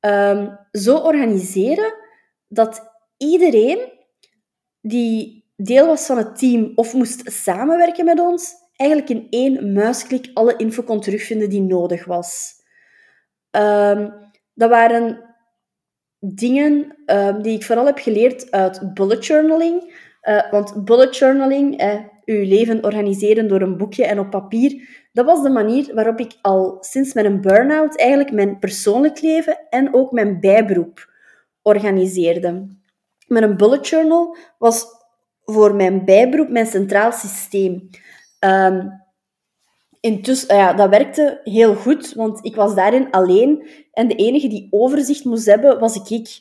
um, 0.00 0.58
zo 0.72 0.96
organiseren 0.96 1.94
dat 2.48 2.82
iedereen 3.16 3.92
die 4.80 5.44
deel 5.56 5.86
was 5.86 6.06
van 6.06 6.16
het 6.16 6.38
team 6.38 6.72
of 6.74 6.94
moest 6.94 7.32
samenwerken 7.32 8.04
met 8.04 8.20
ons, 8.20 8.54
eigenlijk 8.76 9.10
in 9.10 9.26
één 9.30 9.72
muisklik 9.72 10.30
alle 10.34 10.56
info 10.56 10.82
kon 10.82 11.00
terugvinden 11.00 11.50
die 11.50 11.62
nodig 11.62 12.04
was. 12.04 12.54
Um, 13.50 14.12
dat 14.54 14.70
waren 14.70 15.27
dingen 16.18 16.96
um, 17.06 17.42
die 17.42 17.56
ik 17.56 17.64
vooral 17.64 17.86
heb 17.86 17.98
geleerd 17.98 18.50
uit 18.50 18.94
bullet 18.94 19.26
journaling. 19.26 20.06
Uh, 20.22 20.50
want 20.50 20.84
bullet 20.84 21.16
journaling, 21.16 21.82
uh, 21.82 21.94
uw 22.24 22.44
leven 22.44 22.84
organiseren 22.84 23.48
door 23.48 23.60
een 23.60 23.76
boekje 23.76 24.04
en 24.04 24.18
op 24.18 24.30
papier, 24.30 24.88
dat 25.12 25.26
was 25.26 25.42
de 25.42 25.50
manier 25.50 25.94
waarop 25.94 26.20
ik 26.20 26.38
al 26.42 26.76
sinds 26.80 27.12
mijn 27.12 27.40
burn-out 27.40 27.96
eigenlijk 27.96 28.32
mijn 28.32 28.58
persoonlijk 28.58 29.20
leven 29.20 29.58
en 29.70 29.94
ook 29.94 30.12
mijn 30.12 30.40
bijberoep 30.40 31.12
organiseerde. 31.62 32.66
Met 33.26 33.42
een 33.42 33.56
bullet 33.56 33.88
journal 33.88 34.36
was 34.58 34.86
voor 35.44 35.74
mijn 35.74 36.04
bijberoep 36.04 36.48
mijn 36.48 36.66
centraal 36.66 37.12
systeem. 37.12 37.88
Um, 38.44 39.06
intussen, 40.00 40.56
ja, 40.56 40.72
dat 40.72 40.90
werkte 40.90 41.40
heel 41.44 41.74
goed, 41.74 42.12
want 42.14 42.44
ik 42.44 42.54
was 42.54 42.74
daarin 42.74 43.10
alleen 43.10 43.68
en 43.92 44.08
de 44.08 44.14
enige 44.14 44.48
die 44.48 44.68
overzicht 44.70 45.24
moest 45.24 45.46
hebben, 45.46 45.78
was 45.78 45.96
ik. 45.96 46.40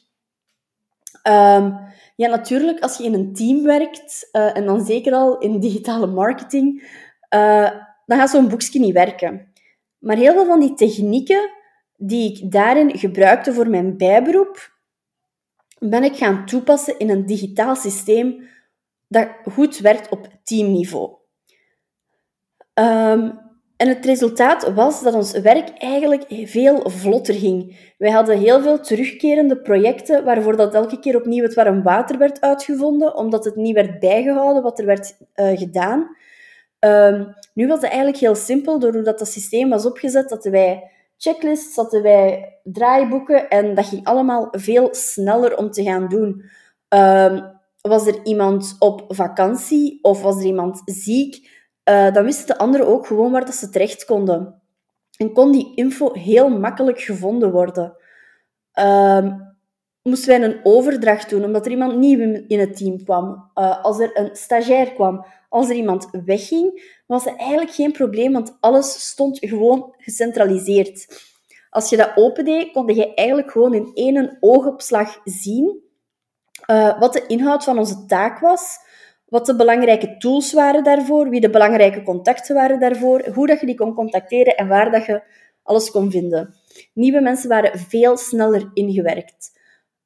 Um, 1.23 1.79
ja, 2.15 2.29
natuurlijk, 2.29 2.79
als 2.79 2.97
je 2.97 3.03
in 3.03 3.13
een 3.13 3.33
team 3.33 3.63
werkt, 3.63 4.29
uh, 4.31 4.57
en 4.57 4.65
dan 4.65 4.85
zeker 4.85 5.13
al 5.13 5.37
in 5.37 5.59
digitale 5.59 6.07
marketing, 6.07 6.81
uh, 7.35 7.71
dan 8.05 8.17
gaat 8.17 8.29
zo'n 8.29 8.49
boekje 8.49 8.79
niet 8.79 8.93
werken. 8.93 9.53
Maar 9.97 10.15
heel 10.15 10.33
veel 10.33 10.45
van 10.45 10.59
die 10.59 10.73
technieken 10.73 11.49
die 11.95 12.31
ik 12.31 12.51
daarin 12.51 12.97
gebruikte 12.97 13.53
voor 13.53 13.69
mijn 13.69 13.97
bijberoep, 13.97 14.75
ben 15.79 16.03
ik 16.03 16.15
gaan 16.15 16.45
toepassen 16.45 16.99
in 16.99 17.09
een 17.09 17.25
digitaal 17.25 17.75
systeem 17.75 18.47
dat 19.07 19.29
goed 19.51 19.77
werkt 19.77 20.09
op 20.09 20.27
teamniveau. 20.43 21.15
Um, 22.73 23.46
en 23.77 23.87
het 23.87 24.05
resultaat 24.05 24.73
was 24.73 25.01
dat 25.03 25.13
ons 25.13 25.31
werk 25.31 25.69
eigenlijk 25.69 26.23
veel 26.29 26.89
vlotter 26.89 27.33
ging. 27.33 27.91
Wij 27.97 28.11
hadden 28.11 28.37
heel 28.37 28.61
veel 28.61 28.79
terugkerende 28.79 29.57
projecten 29.57 30.23
waarvoor 30.23 30.55
dat 30.55 30.73
elke 30.73 30.99
keer 30.99 31.15
opnieuw 31.15 31.43
het 31.43 31.53
warm 31.53 31.83
water 31.83 32.17
werd 32.17 32.41
uitgevonden, 32.41 33.15
omdat 33.15 33.45
het 33.45 33.55
niet 33.55 33.73
werd 33.73 33.99
bijgehouden 33.99 34.63
wat 34.63 34.79
er 34.79 34.85
werd 34.85 35.17
uh, 35.35 35.57
gedaan. 35.57 36.15
Um, 36.79 37.33
nu 37.53 37.67
was 37.67 37.79
het 37.79 37.89
eigenlijk 37.89 38.17
heel 38.17 38.35
simpel, 38.35 38.79
door 38.79 38.93
hoe 38.93 39.01
dat, 39.01 39.27
systeem 39.27 39.69
was 39.69 39.85
opgezet, 39.85 40.29
dat 40.29 40.43
wij 40.43 40.91
checklists, 41.17 41.75
hadden 41.75 42.01
wij 42.01 42.57
draaiboeken 42.63 43.49
en 43.49 43.75
dat 43.75 43.85
ging 43.85 44.05
allemaal 44.05 44.47
veel 44.51 44.89
sneller 44.91 45.57
om 45.57 45.71
te 45.71 45.83
gaan 45.83 46.07
doen. 46.07 46.43
Um, 46.89 47.55
was 47.81 48.07
er 48.07 48.19
iemand 48.23 48.75
op 48.79 49.03
vakantie 49.07 49.99
of 50.01 50.21
was 50.21 50.37
er 50.37 50.45
iemand 50.45 50.81
ziek? 50.85 51.56
Uh, 51.89 52.13
dan 52.13 52.23
wisten 52.23 52.47
de 52.47 52.57
anderen 52.57 52.87
ook 52.87 53.07
gewoon 53.07 53.31
waar 53.31 53.45
dat 53.45 53.55
ze 53.55 53.69
terecht 53.69 54.05
konden. 54.05 54.61
En 55.17 55.33
kon 55.33 55.51
die 55.51 55.75
info 55.75 56.13
heel 56.13 56.49
makkelijk 56.49 56.99
gevonden 56.99 57.51
worden. 57.51 57.95
Uh, 58.79 59.33
moesten 60.01 60.29
wij 60.29 60.43
een 60.43 60.59
overdracht 60.63 61.29
doen, 61.29 61.43
omdat 61.43 61.65
er 61.65 61.71
iemand 61.71 61.97
nieuw 61.97 62.43
in 62.47 62.59
het 62.59 62.77
team 62.77 63.03
kwam. 63.03 63.51
Uh, 63.55 63.83
als 63.83 63.99
er 63.99 64.09
een 64.13 64.35
stagiair 64.35 64.93
kwam, 64.93 65.25
als 65.49 65.69
er 65.69 65.75
iemand 65.75 66.07
wegging, 66.25 66.95
was 67.07 67.23
het 67.23 67.37
eigenlijk 67.37 67.71
geen 67.71 67.91
probleem, 67.91 68.33
want 68.33 68.57
alles 68.59 69.09
stond 69.09 69.37
gewoon 69.39 69.93
gecentraliseerd. 69.97 71.25
Als 71.69 71.89
je 71.89 71.97
dat 71.97 72.11
opendeed, 72.15 72.71
kon 72.71 72.95
je 72.95 73.13
eigenlijk 73.13 73.51
gewoon 73.51 73.73
in 73.73 73.91
één 73.93 74.37
oogopslag 74.39 75.19
zien 75.23 75.85
uh, 76.67 76.99
wat 76.99 77.13
de 77.13 77.25
inhoud 77.27 77.63
van 77.63 77.77
onze 77.77 78.05
taak 78.05 78.39
was, 78.39 78.77
wat 79.29 79.45
de 79.45 79.55
belangrijke 79.55 80.17
tools 80.17 80.53
waren 80.53 80.83
daarvoor, 80.83 81.29
wie 81.29 81.41
de 81.41 81.49
belangrijke 81.49 82.03
contacten 82.03 82.55
waren 82.55 82.79
daarvoor, 82.79 83.29
hoe 83.33 83.47
dat 83.47 83.59
je 83.59 83.65
die 83.65 83.75
kon 83.75 83.93
contacteren 83.93 84.55
en 84.55 84.67
waar 84.67 84.91
dat 84.91 85.05
je 85.05 85.21
alles 85.63 85.91
kon 85.91 86.11
vinden. 86.11 86.55
Nieuwe 86.93 87.21
mensen 87.21 87.49
waren 87.49 87.79
veel 87.79 88.17
sneller 88.17 88.69
ingewerkt. 88.73 89.59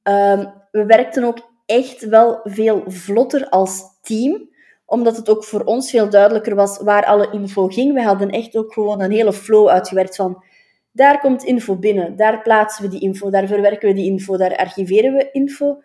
Um, 0.04 0.54
we 0.72 0.86
werkten 0.86 1.24
ook 1.24 1.52
echt 1.66 2.06
wel 2.06 2.40
veel 2.44 2.84
vlotter 2.86 3.50
als 3.50 3.84
team, 4.02 4.50
omdat 4.86 5.18
het 5.18 5.30
ook 5.30 5.44
voor 5.44 5.64
ons 5.64 5.90
veel 5.90 6.10
duidelijker 6.10 6.56
was 6.56 6.78
waar 6.78 7.06
alle 7.06 7.32
info 7.32 7.68
ging. 7.68 7.94
We 7.94 8.02
hadden 8.02 8.30
echt 8.30 8.58
ook 8.58 8.74
gewoon 8.74 9.02
een 9.02 9.12
hele 9.12 9.34
flow 9.34 9.68
uitgewerkt 9.68 10.16
van 10.16 10.44
daar 10.92 11.20
komt 11.20 11.44
info 11.44 11.76
binnen, 11.76 12.16
daar 12.16 12.42
plaatsen 12.42 12.84
we 12.84 12.90
die 12.90 13.02
info, 13.02 13.30
daar 13.30 13.48
verwerken 13.48 13.88
we 13.88 13.96
die 13.96 14.06
info, 14.06 14.38
daar 14.38 14.58
archiveren 14.58 15.14
we 15.14 15.32
info. 15.32 15.82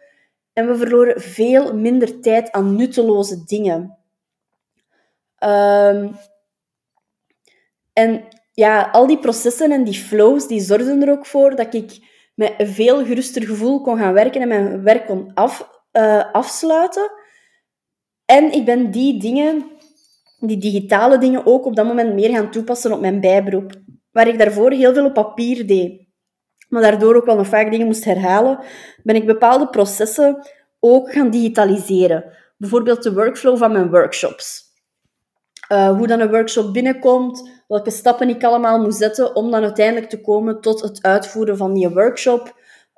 En 0.57 0.67
we 0.67 0.77
verloren 0.77 1.21
veel 1.21 1.75
minder 1.75 2.21
tijd 2.21 2.53
aan 2.53 2.77
nutteloze 2.77 3.45
dingen. 3.45 3.99
Um, 5.45 6.17
en 7.93 8.25
ja, 8.53 8.89
al 8.93 9.07
die 9.07 9.19
processen 9.19 9.71
en 9.73 9.85
die 9.85 9.95
flows, 9.95 10.47
die 10.47 10.61
zorgden 10.61 11.03
er 11.03 11.11
ook 11.11 11.27
voor 11.27 11.57
dat 11.57 11.75
ik 11.75 11.99
met 12.35 12.55
een 12.59 12.67
veel 12.67 13.05
geruster 13.05 13.43
gevoel 13.43 13.81
kon 13.81 13.99
gaan 13.99 14.13
werken 14.13 14.41
en 14.41 14.49
mijn 14.49 14.83
werk 14.83 15.07
kon 15.07 15.35
af, 15.35 15.69
uh, 15.93 16.33
afsluiten. 16.33 17.11
En 18.25 18.53
ik 18.53 18.65
ben 18.65 18.91
die 18.91 19.21
dingen, 19.21 19.65
die 20.39 20.59
digitale 20.59 21.19
dingen, 21.19 21.47
ook 21.47 21.67
op 21.67 21.77
dat 21.77 21.87
moment 21.87 22.15
meer 22.15 22.31
gaan 22.31 22.51
toepassen 22.51 22.93
op 22.93 23.01
mijn 23.01 23.21
bijberoep. 23.21 23.73
Waar 24.11 24.29
ik 24.29 24.39
daarvoor 24.39 24.73
heel 24.73 24.95
veel 24.95 25.07
op 25.07 25.15
papier 25.15 25.67
deed 25.67 26.06
maar 26.77 26.91
daardoor 26.91 27.17
ook 27.17 27.25
wel 27.25 27.37
nog 27.37 27.47
vaak 27.47 27.71
dingen 27.71 27.87
moest 27.87 28.05
herhalen, 28.05 28.59
ben 29.03 29.15
ik 29.15 29.27
bepaalde 29.27 29.69
processen 29.69 30.47
ook 30.81 31.13
gaan 31.13 31.31
digitaliseren. 31.31 32.25
Bijvoorbeeld 32.57 33.03
de 33.03 33.13
workflow 33.13 33.59
van 33.59 33.73
mijn 33.73 33.91
workshops. 33.91 34.65
Uh, 35.73 35.89
hoe 35.89 36.07
dan 36.07 36.21
een 36.21 36.31
workshop 36.31 36.73
binnenkomt, 36.73 37.51
welke 37.69 37.91
stappen 37.91 38.29
ik 38.29 38.45
allemaal 38.45 38.81
moet 38.81 38.95
zetten 38.95 39.37
om 39.37 39.51
dan 39.51 39.63
uiteindelijk 39.63 40.09
te 40.09 40.21
komen 40.21 40.61
tot 40.61 40.83
het 40.83 41.03
uitvoeren 41.03 41.57
van 41.57 41.75
die 41.75 41.89
workshop. 41.89 42.55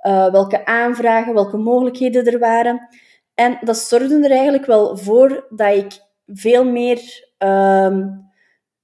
Uh, 0.07 0.31
welke 0.31 0.65
aanvragen, 0.65 1.35
welke 1.35 1.57
mogelijkheden 1.57 2.25
er 2.25 2.39
waren. 2.39 2.89
En 3.35 3.59
dat 3.61 3.77
zorgde 3.77 4.25
er 4.25 4.31
eigenlijk 4.31 4.67
wel 4.67 4.97
voor 4.97 5.47
dat 5.51 5.75
ik 5.75 5.93
veel 6.27 6.65
meer 6.65 7.29
uh, 7.39 7.97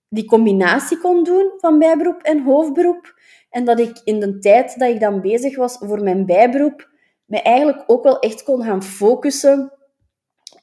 die 0.09 0.25
combinatie 0.25 0.99
kon 0.99 1.25
doen 1.25 1.53
van 1.57 1.79
bijberoep 1.79 2.23
en 2.23 2.43
hoofdberoep. 2.43 3.14
En 3.55 3.65
dat 3.65 3.81
ik 3.81 4.01
in 4.05 4.21
de 4.21 4.39
tijd 4.39 4.79
dat 4.79 4.89
ik 4.89 5.01
dan 5.01 5.21
bezig 5.21 5.57
was 5.57 5.77
voor 5.79 6.03
mijn 6.03 6.27
bijberoep, 6.27 6.91
me 7.25 7.43
eigenlijk 7.43 7.85
ook 7.87 8.03
wel 8.03 8.19
echt 8.19 8.43
kon 8.43 8.63
gaan 8.63 8.83
focussen 8.83 9.73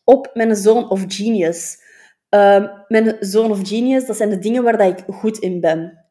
op 0.04 0.30
mijn 0.34 0.56
zoon 0.56 0.90
of 0.90 1.04
genius. 1.08 1.84
Um, 2.30 2.70
mijn 2.88 3.18
zone 3.20 3.50
of 3.50 3.68
genius, 3.68 4.06
dat 4.06 4.18
zijn 4.18 4.30
de 4.30 4.40
dingen 4.40 4.64
waar 4.64 4.78
dat 4.78 5.00
ik 5.00 5.16
goed 5.16 5.38
in 5.38 5.60
ben. 5.60 6.06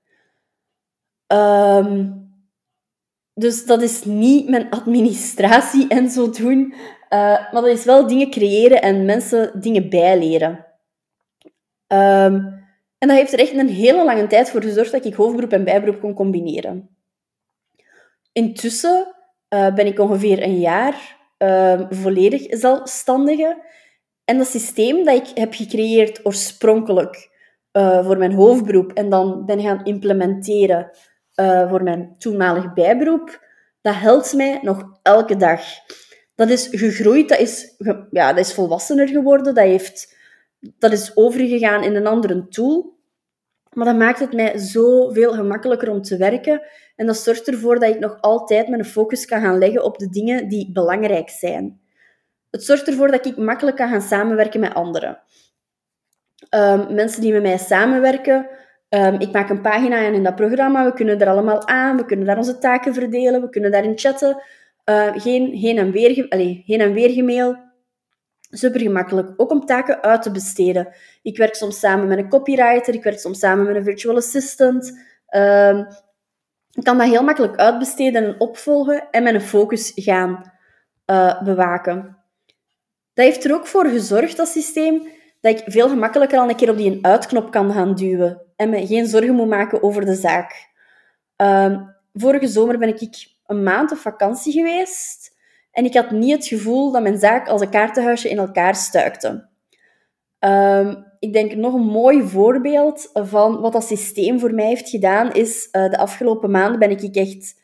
Um, 1.26 2.28
dus 3.34 3.66
dat 3.66 3.82
is 3.82 4.04
niet 4.04 4.48
mijn 4.48 4.70
administratie 4.70 5.88
en 5.88 6.10
zo 6.10 6.30
doen, 6.30 6.74
uh, 6.74 6.78
maar 7.52 7.62
dat 7.62 7.66
is 7.66 7.84
wel 7.84 8.06
dingen 8.06 8.30
creëren 8.30 8.82
en 8.82 9.04
mensen 9.04 9.60
dingen 9.60 9.90
bijleren. 9.90 10.66
Um, 11.86 12.59
en 13.00 13.08
dat 13.08 13.16
heeft 13.16 13.32
er 13.32 13.38
echt 13.38 13.52
een 13.52 13.68
hele 13.68 14.04
lange 14.04 14.26
tijd 14.26 14.50
voor 14.50 14.62
gezorgd 14.62 14.92
dat 14.92 15.04
ik 15.04 15.14
hoofdberoep 15.14 15.52
en 15.52 15.64
bijberoep 15.64 16.00
kon 16.00 16.14
combineren. 16.14 16.96
Intussen 18.32 19.14
uh, 19.54 19.74
ben 19.74 19.86
ik 19.86 19.98
ongeveer 19.98 20.42
een 20.42 20.58
jaar 20.58 21.16
uh, 21.38 21.80
volledig 21.90 22.58
zelfstandige. 22.58 23.64
En 24.24 24.38
dat 24.38 24.46
systeem 24.46 25.04
dat 25.04 25.14
ik 25.14 25.38
heb 25.38 25.54
gecreëerd 25.54 26.26
oorspronkelijk 26.26 27.30
uh, 27.72 28.04
voor 28.06 28.18
mijn 28.18 28.32
hoofdberoep 28.32 28.92
en 28.92 29.10
dan 29.10 29.46
ben 29.46 29.60
gaan 29.60 29.84
implementeren 29.84 30.90
voor 31.68 31.82
mijn 31.82 32.14
toenmalig 32.18 32.72
bijberoep, 32.72 33.44
dat 33.80 33.94
helpt 33.94 34.34
mij 34.34 34.58
nog 34.62 34.98
elke 35.02 35.36
dag. 35.36 35.62
Dat 36.34 36.48
is 36.48 36.68
gegroeid, 36.70 37.28
dat 37.28 37.38
is, 37.38 37.74
ja, 38.10 38.32
dat 38.32 38.46
is 38.46 38.54
volwassener 38.54 39.08
geworden, 39.08 39.54
dat, 39.54 39.64
heeft, 39.64 40.16
dat 40.60 40.92
is 40.92 41.16
overgegaan 41.16 41.82
in 41.82 41.94
een 41.94 42.06
andere 42.06 42.48
tool. 42.48 42.98
Maar 43.72 43.84
dat 43.84 43.96
maakt 43.96 44.18
het 44.18 44.32
mij 44.32 44.58
zoveel 44.58 45.32
gemakkelijker 45.32 45.90
om 45.90 46.02
te 46.02 46.16
werken. 46.16 46.62
En 46.96 47.06
dat 47.06 47.16
zorgt 47.16 47.48
ervoor 47.48 47.78
dat 47.78 47.94
ik 47.94 47.98
nog 47.98 48.20
altijd 48.20 48.68
mijn 48.68 48.84
focus 48.84 49.26
kan 49.26 49.40
gaan 49.40 49.58
leggen 49.58 49.84
op 49.84 49.98
de 49.98 50.08
dingen 50.08 50.48
die 50.48 50.72
belangrijk 50.72 51.28
zijn. 51.28 51.80
Het 52.50 52.64
zorgt 52.64 52.88
ervoor 52.88 53.10
dat 53.10 53.26
ik 53.26 53.36
makkelijk 53.36 53.76
kan 53.76 53.88
gaan 53.88 54.02
samenwerken 54.02 54.60
met 54.60 54.74
anderen. 54.74 55.22
Um, 56.50 56.94
mensen 56.94 57.20
die 57.20 57.32
met 57.32 57.42
mij 57.42 57.58
samenwerken, 57.58 58.48
um, 58.88 59.14
ik 59.14 59.32
maak 59.32 59.50
een 59.50 59.60
pagina 59.60 60.04
en 60.04 60.14
in 60.14 60.22
dat 60.22 60.34
programma, 60.34 60.84
we 60.84 60.92
kunnen 60.92 61.20
er 61.20 61.28
allemaal 61.28 61.66
aan, 61.66 61.96
we 61.96 62.04
kunnen 62.04 62.26
daar 62.26 62.36
onze 62.36 62.58
taken 62.58 62.94
verdelen, 62.94 63.40
we 63.40 63.48
kunnen 63.48 63.70
daarin 63.70 63.98
chatten. 63.98 64.42
Uh, 64.84 65.10
geen 65.14 65.54
heen 65.54 65.78
en 65.78 65.90
weer, 65.90 66.26
allez, 66.28 66.64
heen 66.64 66.80
en 66.80 66.92
weer 66.92 67.10
gemail, 67.10 67.56
super 68.50 68.80
gemakkelijk. 68.80 69.32
Ook 69.36 69.50
om 69.50 69.66
taken 69.66 70.02
uit 70.02 70.22
te 70.22 70.30
besteden. 70.30 70.88
Ik 71.22 71.36
werk 71.36 71.54
soms 71.54 71.78
samen 71.78 72.08
met 72.08 72.18
een 72.18 72.28
copywriter, 72.28 72.94
ik 72.94 73.02
werk 73.02 73.18
soms 73.18 73.38
samen 73.38 73.66
met 73.66 73.76
een 73.76 73.84
virtual 73.84 74.16
assistant. 74.16 74.98
Um, 75.36 75.86
ik 76.72 76.84
kan 76.84 76.98
dat 76.98 77.08
heel 77.08 77.22
makkelijk 77.22 77.56
uitbesteden 77.56 78.24
en 78.24 78.40
opvolgen 78.40 79.10
en 79.10 79.22
mijn 79.22 79.40
focus 79.40 79.92
gaan 79.94 80.52
uh, 81.06 81.42
bewaken. 81.42 82.18
Dat 83.14 83.24
heeft 83.24 83.44
er 83.44 83.54
ook 83.54 83.66
voor 83.66 83.86
gezorgd, 83.86 84.36
dat 84.36 84.48
systeem, 84.48 85.08
dat 85.40 85.58
ik 85.58 85.72
veel 85.72 85.88
gemakkelijker 85.88 86.38
al 86.38 86.48
een 86.48 86.56
keer 86.56 86.70
op 86.70 86.76
die 86.76 87.06
uitknop 87.06 87.50
kan 87.50 87.72
gaan 87.72 87.94
duwen 87.94 88.42
en 88.56 88.70
me 88.70 88.86
geen 88.86 89.06
zorgen 89.06 89.34
moet 89.34 89.48
maken 89.48 89.82
over 89.82 90.04
de 90.04 90.14
zaak. 90.14 90.68
Uh, 91.36 91.80
vorige 92.14 92.46
zomer 92.46 92.78
ben 92.78 92.88
ik 92.88 93.28
een 93.46 93.62
maand 93.62 93.92
op 93.92 93.98
vakantie 93.98 94.52
geweest 94.52 95.38
en 95.70 95.84
ik 95.84 95.94
had 95.94 96.10
niet 96.10 96.32
het 96.32 96.46
gevoel 96.46 96.92
dat 96.92 97.02
mijn 97.02 97.18
zaak 97.18 97.48
als 97.48 97.60
een 97.60 97.70
kaartenhuisje 97.70 98.28
in 98.28 98.38
elkaar 98.38 98.74
stuikte. 98.74 99.48
Um, 100.38 101.08
ik 101.18 101.32
denk 101.32 101.54
nog 101.54 101.74
een 101.74 101.86
mooi 101.86 102.22
voorbeeld 102.22 103.10
van 103.12 103.60
wat 103.60 103.72
dat 103.72 103.84
systeem 103.84 104.40
voor 104.40 104.54
mij 104.54 104.66
heeft 104.66 104.88
gedaan, 104.88 105.32
is 105.32 105.68
uh, 105.72 105.90
de 105.90 105.98
afgelopen 105.98 106.50
maanden 106.50 106.78
ben 106.78 106.90
ik 106.90 107.16
echt 107.16 107.60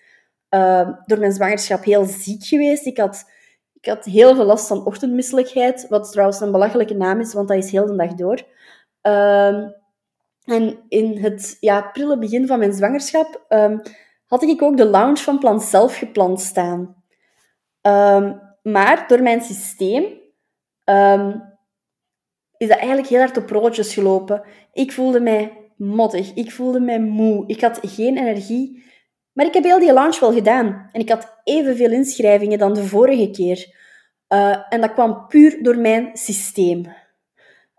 uh, 0.50 0.88
door 1.06 1.18
mijn 1.18 1.32
zwangerschap 1.32 1.84
heel 1.84 2.04
ziek 2.04 2.44
geweest. 2.44 2.86
Ik 2.86 2.98
had, 2.98 3.30
ik 3.72 3.86
had 3.86 4.04
heel 4.04 4.34
veel 4.34 4.44
last 4.44 4.66
van 4.66 4.86
ochtendmisselijkheid, 4.86 5.88
wat 5.88 6.12
trouwens 6.12 6.40
een 6.40 6.52
belachelijke 6.52 6.94
naam 6.94 7.20
is, 7.20 7.32
want 7.32 7.48
dat 7.48 7.56
is 7.56 7.70
heel 7.70 7.86
de 7.86 7.96
dag 7.96 8.14
door. 8.14 8.42
Uh, 9.02 9.68
en 10.44 10.78
in 10.88 11.18
het 11.18 11.56
ja, 11.60 11.80
prille 11.80 12.18
begin 12.18 12.46
van 12.46 12.58
mijn 12.58 12.72
zwangerschap 12.72 13.44
um, 13.48 13.82
had 14.26 14.42
ik 14.42 14.62
ook 14.62 14.76
de 14.76 14.84
launch 14.86 15.18
van 15.18 15.38
Plan 15.38 15.60
Zelf 15.60 15.96
gepland 15.96 16.40
staan. 16.40 16.95
Um, 17.86 18.40
maar 18.62 19.04
door 19.06 19.22
mijn 19.22 19.40
systeem 19.40 20.04
um, 20.84 21.42
is 22.56 22.68
dat 22.68 22.78
eigenlijk 22.78 23.08
heel 23.08 23.18
hard 23.18 23.36
op 23.36 23.50
rolletjes 23.50 23.94
gelopen. 23.94 24.42
Ik 24.72 24.92
voelde 24.92 25.20
mij 25.20 25.70
mottig, 25.76 26.34
ik 26.34 26.52
voelde 26.52 26.80
mij 26.80 27.00
moe, 27.00 27.44
ik 27.46 27.60
had 27.60 27.78
geen 27.82 28.18
energie. 28.18 28.84
Maar 29.32 29.46
ik 29.46 29.54
heb 29.54 29.64
heel 29.64 29.78
die 29.78 29.92
launch 29.92 30.18
wel 30.18 30.32
gedaan. 30.32 30.88
En 30.92 31.00
ik 31.00 31.08
had 31.08 31.40
evenveel 31.44 31.90
inschrijvingen 31.90 32.58
dan 32.58 32.74
de 32.74 32.84
vorige 32.84 33.30
keer. 33.30 33.74
Uh, 34.28 34.56
en 34.68 34.80
dat 34.80 34.92
kwam 34.92 35.26
puur 35.26 35.62
door 35.62 35.78
mijn 35.78 36.10
systeem. 36.12 36.86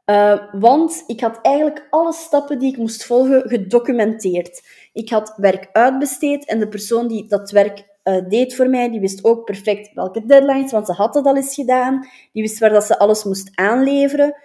Uh, 0.05 0.43
want 0.51 1.03
ik 1.07 1.19
had 1.19 1.39
eigenlijk 1.41 1.87
alle 1.89 2.13
stappen 2.13 2.59
die 2.59 2.71
ik 2.71 2.77
moest 2.77 3.05
volgen 3.05 3.49
gedocumenteerd. 3.49 4.67
Ik 4.93 5.09
had 5.09 5.33
werk 5.35 5.69
uitbesteed 5.71 6.45
en 6.45 6.59
de 6.59 6.67
persoon 6.67 7.07
die 7.07 7.27
dat 7.27 7.51
werk 7.51 7.86
uh, 8.07 8.29
deed 8.29 8.55
voor 8.55 8.69
mij, 8.69 8.89
die 8.89 8.99
wist 8.99 9.23
ook 9.23 9.45
perfect 9.45 9.93
welke 9.93 10.25
deadlines, 10.25 10.71
want 10.71 10.85
ze 10.85 10.93
had 10.93 11.13
dat 11.13 11.25
al 11.25 11.35
eens 11.35 11.53
gedaan. 11.53 12.07
Die 12.33 12.41
wist 12.41 12.59
waar 12.59 12.69
dat 12.69 12.83
ze 12.83 12.99
alles 12.99 13.23
moest 13.23 13.51
aanleveren. 13.55 14.35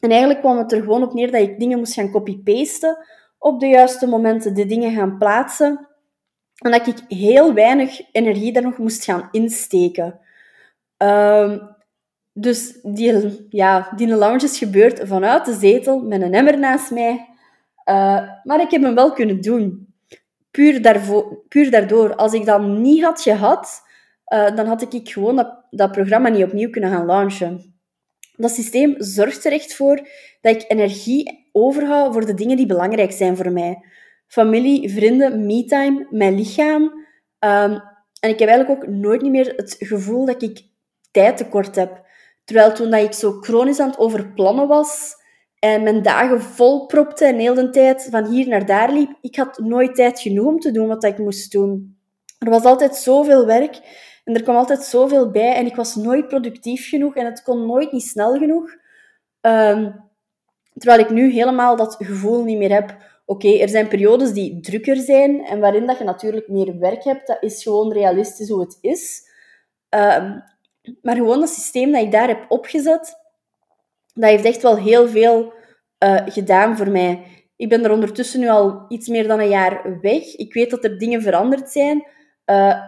En 0.00 0.10
eigenlijk 0.10 0.40
kwam 0.40 0.58
het 0.58 0.72
er 0.72 0.82
gewoon 0.82 1.02
op 1.02 1.14
neer 1.14 1.32
dat 1.32 1.40
ik 1.40 1.58
dingen 1.58 1.78
moest 1.78 1.94
gaan 1.94 2.10
copy-pasten, 2.10 2.98
op 3.38 3.60
de 3.60 3.66
juiste 3.66 4.06
momenten 4.06 4.54
de 4.54 4.66
dingen 4.66 4.94
gaan 4.94 5.18
plaatsen, 5.18 5.88
en 6.56 6.70
dat 6.70 6.86
ik 6.86 6.98
heel 7.08 7.54
weinig 7.54 8.12
energie 8.12 8.52
daar 8.52 8.62
nog 8.62 8.78
moest 8.78 9.04
gaan 9.04 9.28
insteken. 9.30 10.20
Um, 10.98 11.74
dus 12.32 12.78
die, 12.82 13.46
ja, 13.48 13.92
die 13.96 14.08
lounge 14.08 14.44
is 14.44 14.58
gebeurd 14.58 15.08
vanuit 15.08 15.44
de 15.44 15.54
zetel, 15.54 16.00
met 16.00 16.22
een 16.22 16.34
emmer 16.34 16.58
naast 16.58 16.90
mij. 16.90 17.28
Uh, 17.84 18.28
maar 18.44 18.60
ik 18.60 18.70
heb 18.70 18.82
hem 18.82 18.94
wel 18.94 19.12
kunnen 19.12 19.40
doen. 19.40 19.85
Puur, 20.56 20.82
daarvoor, 20.82 21.44
puur 21.48 21.70
daardoor. 21.70 22.14
Als 22.14 22.32
ik 22.32 22.44
dat 22.44 22.62
niet 22.62 23.02
had 23.02 23.20
gehad, 23.20 23.82
uh, 24.32 24.56
dan 24.56 24.66
had 24.66 24.94
ik 24.94 25.08
gewoon 25.08 25.36
dat, 25.36 25.64
dat 25.70 25.92
programma 25.92 26.28
niet 26.28 26.44
opnieuw 26.44 26.70
kunnen 26.70 26.90
gaan 26.90 27.06
launchen. 27.06 27.80
Dat 28.36 28.50
systeem 28.50 28.94
zorgt 28.98 29.44
er 29.44 29.52
echt 29.52 29.74
voor 29.74 30.08
dat 30.40 30.54
ik 30.54 30.64
energie 30.68 31.48
overhoud 31.52 32.12
voor 32.12 32.26
de 32.26 32.34
dingen 32.34 32.56
die 32.56 32.66
belangrijk 32.66 33.12
zijn 33.12 33.36
voor 33.36 33.52
mij. 33.52 33.84
Familie, 34.26 34.90
vrienden, 34.90 35.46
me-time, 35.46 36.06
mijn 36.10 36.34
lichaam. 36.34 36.82
Um, 36.82 37.82
en 38.20 38.30
ik 38.30 38.38
heb 38.38 38.48
eigenlijk 38.48 38.70
ook 38.70 38.88
nooit 38.88 39.22
meer 39.22 39.52
het 39.56 39.76
gevoel 39.78 40.24
dat 40.24 40.42
ik 40.42 40.62
tijd 41.10 41.36
tekort 41.36 41.76
heb. 41.76 42.06
Terwijl 42.44 42.72
toen 42.72 42.90
dat 42.90 43.02
ik 43.02 43.12
zo 43.12 43.32
chronisch 43.40 43.80
aan 43.80 43.88
het 43.88 43.98
overplannen 43.98 44.68
was 44.68 45.14
en 45.58 45.82
mijn 45.82 46.02
dagen 46.02 46.40
vol 46.40 46.86
propte 46.86 47.24
en 47.24 47.38
heel 47.38 47.54
de 47.54 47.70
tijd 47.70 48.08
van 48.10 48.26
hier 48.26 48.48
naar 48.48 48.66
daar 48.66 48.92
liep, 48.92 49.18
ik 49.20 49.36
had 49.36 49.58
nooit 49.58 49.94
tijd 49.94 50.20
genoeg 50.20 50.46
om 50.46 50.58
te 50.58 50.70
doen 50.70 50.88
wat 50.88 51.04
ik 51.04 51.18
moest 51.18 51.52
doen. 51.52 51.98
Er 52.38 52.50
was 52.50 52.64
altijd 52.64 52.96
zoveel 52.96 53.46
werk 53.46 53.80
en 54.24 54.34
er 54.34 54.42
kwam 54.42 54.56
altijd 54.56 54.82
zoveel 54.82 55.30
bij 55.30 55.54
en 55.54 55.66
ik 55.66 55.76
was 55.76 55.94
nooit 55.94 56.28
productief 56.28 56.88
genoeg 56.88 57.14
en 57.16 57.24
het 57.24 57.42
kon 57.42 57.66
nooit 57.66 57.92
niet 57.92 58.02
snel 58.02 58.38
genoeg. 58.38 58.70
Um, 59.40 60.04
terwijl 60.74 61.00
ik 61.00 61.10
nu 61.10 61.30
helemaal 61.30 61.76
dat 61.76 61.96
gevoel 61.98 62.44
niet 62.44 62.58
meer 62.58 62.72
heb. 62.72 62.96
Oké, 63.24 63.48
er 63.58 63.68
zijn 63.68 63.88
periodes 63.88 64.32
die 64.32 64.60
drukker 64.60 64.96
zijn 64.96 65.44
en 65.44 65.60
waarin 65.60 65.86
dat 65.86 65.98
je 65.98 66.04
natuurlijk 66.04 66.48
meer 66.48 66.78
werk 66.78 67.04
hebt. 67.04 67.26
Dat 67.26 67.42
is 67.42 67.62
gewoon 67.62 67.92
realistisch 67.92 68.48
hoe 68.48 68.60
het 68.60 68.78
is. 68.80 69.22
Um, 69.88 70.42
maar 71.02 71.16
gewoon 71.16 71.40
dat 71.40 71.48
systeem 71.48 71.92
dat 71.92 72.02
ik 72.02 72.12
daar 72.12 72.28
heb 72.28 72.44
opgezet, 72.48 73.14
dat 74.20 74.30
heeft 74.30 74.44
echt 74.44 74.62
wel 74.62 74.76
heel 74.78 75.08
veel 75.08 75.52
uh, 76.04 76.22
gedaan 76.24 76.76
voor 76.76 76.90
mij. 76.90 77.24
Ik 77.56 77.68
ben 77.68 77.84
er 77.84 77.90
ondertussen 77.90 78.40
nu 78.40 78.48
al 78.48 78.84
iets 78.88 79.08
meer 79.08 79.28
dan 79.28 79.40
een 79.40 79.48
jaar 79.48 79.98
weg. 80.00 80.34
Ik 80.36 80.54
weet 80.54 80.70
dat 80.70 80.84
er 80.84 80.98
dingen 80.98 81.22
veranderd 81.22 81.70
zijn. 81.70 82.06
Uh, 82.46 82.80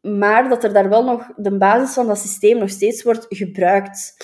maar 0.00 0.48
dat 0.48 0.64
er 0.64 0.72
daar 0.72 0.88
wel 0.88 1.04
nog 1.04 1.32
de 1.36 1.56
basis 1.56 1.94
van 1.94 2.06
dat 2.06 2.18
systeem 2.18 2.58
nog 2.58 2.70
steeds 2.70 3.02
wordt 3.02 3.26
gebruikt. 3.28 4.16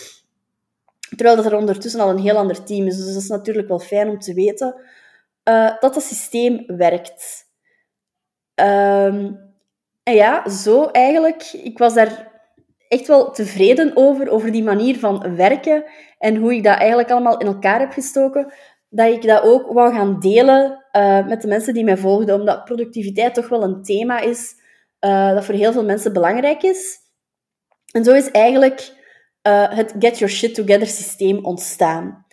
Terwijl 1.17 1.37
dat 1.37 1.47
er 1.47 1.57
ondertussen 1.57 2.01
al 2.01 2.11
een 2.11 2.19
heel 2.19 2.37
ander 2.37 2.65
team 2.65 2.87
is. 2.87 2.97
Dus 2.97 3.07
dat 3.07 3.23
is 3.23 3.29
natuurlijk 3.29 3.69
wel 3.69 3.79
fijn 3.79 4.09
om 4.09 4.19
te 4.19 4.35
weten 4.35 4.75
uh, 5.49 5.71
dat 5.81 5.95
dat 5.95 6.03
systeem 6.03 6.65
werkt. 6.67 7.45
Um, 8.55 9.39
en 10.03 10.15
ja, 10.15 10.49
zo 10.49 10.85
eigenlijk. 10.85 11.43
Ik 11.53 11.79
was 11.79 11.95
daar 11.95 12.36
echt 12.99 13.07
wel 13.07 13.31
tevreden 13.31 13.91
over, 13.95 14.31
over 14.31 14.53
die 14.53 14.63
manier 14.63 14.99
van 14.99 15.37
werken 15.37 15.85
en 16.19 16.37
hoe 16.37 16.55
ik 16.55 16.65
dat 16.65 16.79
eigenlijk 16.79 17.11
allemaal 17.11 17.39
in 17.39 17.47
elkaar 17.47 17.81
heb 17.81 17.93
gestoken, 17.93 18.53
dat 18.89 19.13
ik 19.13 19.23
dat 19.23 19.43
ook 19.43 19.73
wou 19.73 19.95
gaan 19.95 20.21
delen 20.21 20.85
uh, 20.93 21.27
met 21.27 21.43
de 21.43 21.49
mensen 21.49 21.75
die 21.75 21.85
mij 21.85 21.97
volgden, 21.97 22.35
omdat 22.35 22.65
productiviteit 22.65 23.35
toch 23.35 23.49
wel 23.49 23.63
een 23.63 23.83
thema 23.83 24.21
is 24.21 24.55
uh, 25.01 25.33
dat 25.35 25.45
voor 25.45 25.55
heel 25.55 25.73
veel 25.73 25.85
mensen 25.85 26.13
belangrijk 26.13 26.63
is. 26.63 26.97
En 27.93 28.05
zo 28.05 28.15
is 28.15 28.31
eigenlijk 28.31 28.93
uh, 29.49 29.77
het 29.77 29.95
Get 29.99 30.19
Your 30.19 30.35
Shit 30.35 30.55
Together 30.55 30.87
systeem 30.87 31.45
ontstaan. 31.45 32.25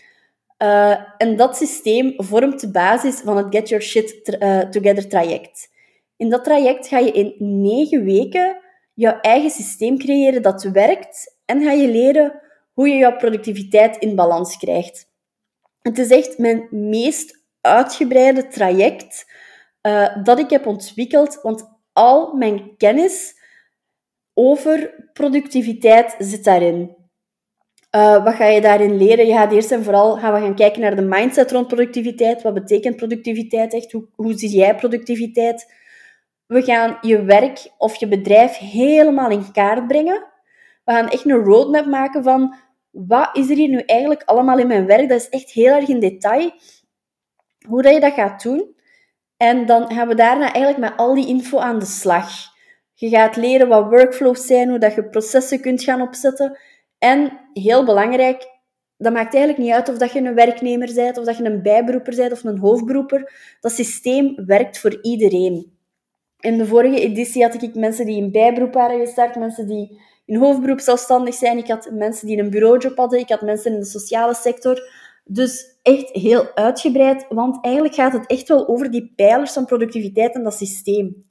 En 1.17 1.35
dat 1.35 1.57
systeem 1.57 2.13
vormt 2.17 2.59
de 2.59 2.71
basis 2.71 3.15
van 3.19 3.37
het 3.37 3.45
Get 3.49 3.69
Your 3.69 3.83
Shit 3.83 4.23
Together 4.69 5.09
traject. 5.09 5.69
In 6.17 6.29
dat 6.29 6.43
traject 6.43 6.87
ga 6.87 6.97
je 6.97 7.11
in 7.11 7.35
negen 7.61 8.03
weken 8.03 8.62
jouw 8.93 9.19
eigen 9.19 9.49
systeem 9.49 9.97
creëren 9.97 10.41
dat 10.41 10.63
werkt 10.63 11.37
en 11.45 11.63
ga 11.63 11.71
je 11.71 11.87
leren 11.87 12.41
hoe 12.73 12.87
je 12.87 12.95
jouw 12.95 13.15
productiviteit 13.15 13.97
in 13.97 14.15
balans 14.15 14.57
krijgt. 14.57 15.11
Het 15.81 15.97
is 15.97 16.09
echt 16.09 16.37
mijn 16.37 16.67
meest 16.71 17.41
uitgebreide 17.61 18.47
traject 18.47 19.25
uh, 19.81 20.23
dat 20.23 20.39
ik 20.39 20.49
heb 20.49 20.65
ontwikkeld, 20.65 21.39
want 21.41 21.69
al 21.93 22.33
mijn 22.33 22.77
kennis 22.77 23.41
over 24.33 25.09
productiviteit 25.13 26.15
zit 26.19 26.43
daarin. 26.43 26.95
Uh, 27.95 28.23
wat 28.23 28.33
ga 28.33 28.45
je 28.45 28.61
daarin 28.61 28.97
leren? 28.97 29.25
Je 29.25 29.33
gaat 29.33 29.51
eerst 29.51 29.71
en 29.71 29.83
vooral 29.83 30.17
gaan 30.17 30.33
we 30.33 30.39
gaan 30.39 30.55
kijken 30.55 30.81
naar 30.81 30.95
de 30.95 31.01
mindset 31.01 31.51
rond 31.51 31.67
productiviteit. 31.67 32.41
Wat 32.41 32.53
betekent 32.53 32.95
productiviteit 32.95 33.73
echt? 33.73 33.91
Hoe, 33.91 34.07
hoe 34.15 34.33
zie 34.33 34.49
jij 34.49 34.75
productiviteit? 34.75 35.73
We 36.53 36.61
gaan 36.61 36.97
je 37.01 37.23
werk 37.23 37.71
of 37.77 37.95
je 37.95 38.07
bedrijf 38.07 38.57
helemaal 38.57 39.29
in 39.29 39.51
kaart 39.51 39.87
brengen. 39.87 40.25
We 40.83 40.91
gaan 40.91 41.09
echt 41.09 41.25
een 41.25 41.43
roadmap 41.43 41.85
maken 41.85 42.23
van 42.23 42.55
wat 42.91 43.29
is 43.33 43.49
er 43.49 43.55
hier 43.55 43.69
nu 43.69 43.79
eigenlijk 43.79 44.23
allemaal 44.23 44.57
in 44.57 44.67
mijn 44.67 44.85
werk. 44.85 45.09
Dat 45.09 45.19
is 45.19 45.29
echt 45.29 45.51
heel 45.51 45.73
erg 45.73 45.87
in 45.87 45.99
detail. 45.99 46.51
Hoe 47.67 47.81
dat 47.81 47.93
je 47.93 47.99
dat 47.99 48.13
gaat 48.13 48.43
doen. 48.43 48.75
En 49.37 49.65
dan 49.65 49.93
gaan 49.93 50.07
we 50.07 50.15
daarna 50.15 50.53
eigenlijk 50.53 50.77
met 50.77 50.99
al 50.99 51.13
die 51.13 51.27
info 51.27 51.57
aan 51.57 51.79
de 51.79 51.85
slag. 51.85 52.29
Je 52.93 53.09
gaat 53.09 53.35
leren 53.35 53.67
wat 53.67 53.89
workflows 53.89 54.45
zijn, 54.45 54.69
hoe 54.69 54.79
dat 54.79 54.95
je 54.95 55.09
processen 55.09 55.61
kunt 55.61 55.83
gaan 55.83 56.01
opzetten. 56.01 56.59
En 56.97 57.39
heel 57.53 57.85
belangrijk, 57.85 58.47
dat 58.97 59.13
maakt 59.13 59.33
eigenlijk 59.33 59.63
niet 59.63 59.73
uit 59.73 59.89
of 59.89 59.97
dat 59.97 60.11
je 60.11 60.19
een 60.19 60.35
werknemer 60.35 60.93
bent, 60.93 61.17
of 61.17 61.25
dat 61.25 61.37
je 61.37 61.43
een 61.43 61.61
bijberoeper 61.61 62.15
bent 62.15 62.31
of 62.31 62.43
een 62.43 62.59
hoofdberoeper. 62.59 63.33
Dat 63.59 63.71
systeem 63.71 64.45
werkt 64.45 64.79
voor 64.79 65.01
iedereen. 65.01 65.72
In 66.43 66.57
de 66.57 66.65
vorige 66.65 66.99
editie 66.99 67.43
had 67.43 67.61
ik 67.61 67.75
mensen 67.75 68.05
die 68.05 68.17
in 68.17 68.31
bijberoep 68.31 68.73
waren 68.73 68.99
gestart, 68.99 69.35
mensen 69.35 69.67
die 69.67 70.01
in 70.25 70.35
hoofdberoep 70.35 70.79
zelfstandig 70.79 71.35
zijn. 71.35 71.57
Ik 71.57 71.67
had 71.67 71.89
mensen 71.91 72.27
die 72.27 72.37
een 72.37 72.49
bureaujob 72.49 72.97
hadden, 72.97 73.19
ik 73.19 73.29
had 73.29 73.41
mensen 73.41 73.73
in 73.73 73.79
de 73.79 73.85
sociale 73.85 74.33
sector. 74.33 74.89
Dus 75.23 75.77
echt 75.81 76.09
heel 76.09 76.55
uitgebreid, 76.55 77.25
want 77.29 77.63
eigenlijk 77.63 77.95
gaat 77.95 78.13
het 78.13 78.25
echt 78.25 78.47
wel 78.47 78.67
over 78.67 78.91
die 78.91 79.13
pijlers 79.15 79.53
van 79.53 79.65
productiviteit 79.65 80.35
en 80.35 80.43
dat 80.43 80.53
systeem. 80.53 81.25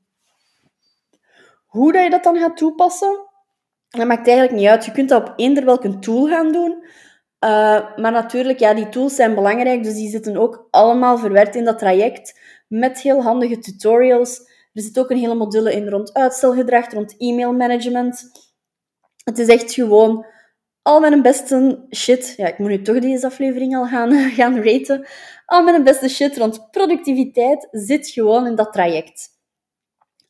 Hoe 1.66 1.92
dat 1.92 2.03
je 2.03 2.11
dat 2.11 2.25
dan 2.25 2.37
gaat 2.37 2.57
toepassen, 2.57 3.27
dat 3.88 4.07
maakt 4.07 4.29
eigenlijk 4.29 4.59
niet 4.59 4.68
uit. 4.68 4.85
Je 4.85 4.92
kunt 4.92 5.09
dat 5.09 5.29
op 5.29 5.33
eender 5.37 5.64
welke 5.64 5.98
tool 5.98 6.27
gaan 6.27 6.53
doen. 6.53 6.85
Uh, 7.44 7.96
maar 7.96 8.12
natuurlijk, 8.12 8.59
ja, 8.59 8.75
die 8.75 8.88
tools 8.88 9.14
zijn 9.14 9.35
belangrijk, 9.35 9.83
dus 9.83 9.94
die 9.94 10.11
zitten 10.11 10.37
ook 10.37 10.68
allemaal 10.70 11.18
verwerkt 11.18 11.55
in 11.55 11.64
dat 11.64 11.79
traject 11.79 12.40
met 12.68 13.01
heel 13.01 13.22
handige 13.22 13.59
tutorials. 13.59 14.51
Er 14.72 14.82
zit 14.82 14.98
ook 14.98 15.11
een 15.11 15.18
hele 15.18 15.35
module 15.35 15.72
in 15.72 15.88
rond 15.88 16.12
uitstelgedrag, 16.12 16.92
rond 16.92 17.14
e-mailmanagement. 17.18 18.30
Het 19.24 19.38
is 19.38 19.48
echt 19.48 19.72
gewoon 19.72 20.26
al 20.82 21.00
mijn 21.00 21.22
beste 21.22 21.87
shit. 21.90 22.35
Ja, 22.37 22.46
ik 22.46 22.58
moet 22.58 22.68
nu 22.68 22.82
toch 22.82 22.98
deze 22.98 23.26
aflevering 23.26 23.76
al 23.76 23.87
gaan, 23.87 24.12
gaan 24.38 24.62
raten. 24.62 25.06
Al 25.46 25.62
mijn 25.62 25.85
beste 25.85 26.08
shit 26.08 26.37
rond 26.37 26.70
productiviteit 26.70 27.68
zit 27.70 28.08
gewoon 28.08 28.46
in 28.46 28.54
dat 28.54 28.72
traject. 28.72 29.30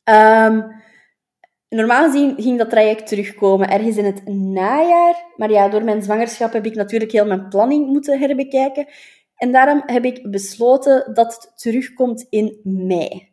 Um, 0.03 0.81
Normaal 1.73 2.11
gezien 2.11 2.35
ging 2.37 2.57
dat 2.57 2.69
traject 2.69 3.07
terugkomen 3.07 3.69
ergens 3.69 3.97
in 3.97 4.05
het 4.05 4.27
najaar. 4.27 5.25
Maar 5.35 5.51
ja, 5.51 5.69
door 5.69 5.83
mijn 5.83 6.03
zwangerschap 6.03 6.53
heb 6.53 6.65
ik 6.65 6.75
natuurlijk 6.75 7.11
heel 7.11 7.25
mijn 7.25 7.47
planning 7.47 7.87
moeten 7.87 8.19
herbekijken. 8.19 8.87
En 9.35 9.51
daarom 9.51 9.83
heb 9.85 10.05
ik 10.05 10.31
besloten 10.31 11.13
dat 11.13 11.33
het 11.33 11.51
terugkomt 11.55 12.25
in 12.29 12.59
mei. 12.63 13.32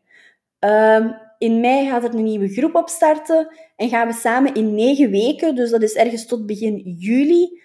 Um, 0.60 1.16
in 1.38 1.60
mei 1.60 1.88
gaat 1.88 2.04
er 2.04 2.14
een 2.14 2.24
nieuwe 2.24 2.48
groep 2.48 2.74
opstarten 2.74 3.48
en 3.76 3.88
gaan 3.88 4.06
we 4.06 4.12
samen 4.12 4.54
in 4.54 4.74
negen 4.74 5.10
weken, 5.10 5.54
dus 5.54 5.70
dat 5.70 5.82
is 5.82 5.94
ergens 5.94 6.26
tot 6.26 6.46
begin 6.46 6.94
juli, 6.98 7.60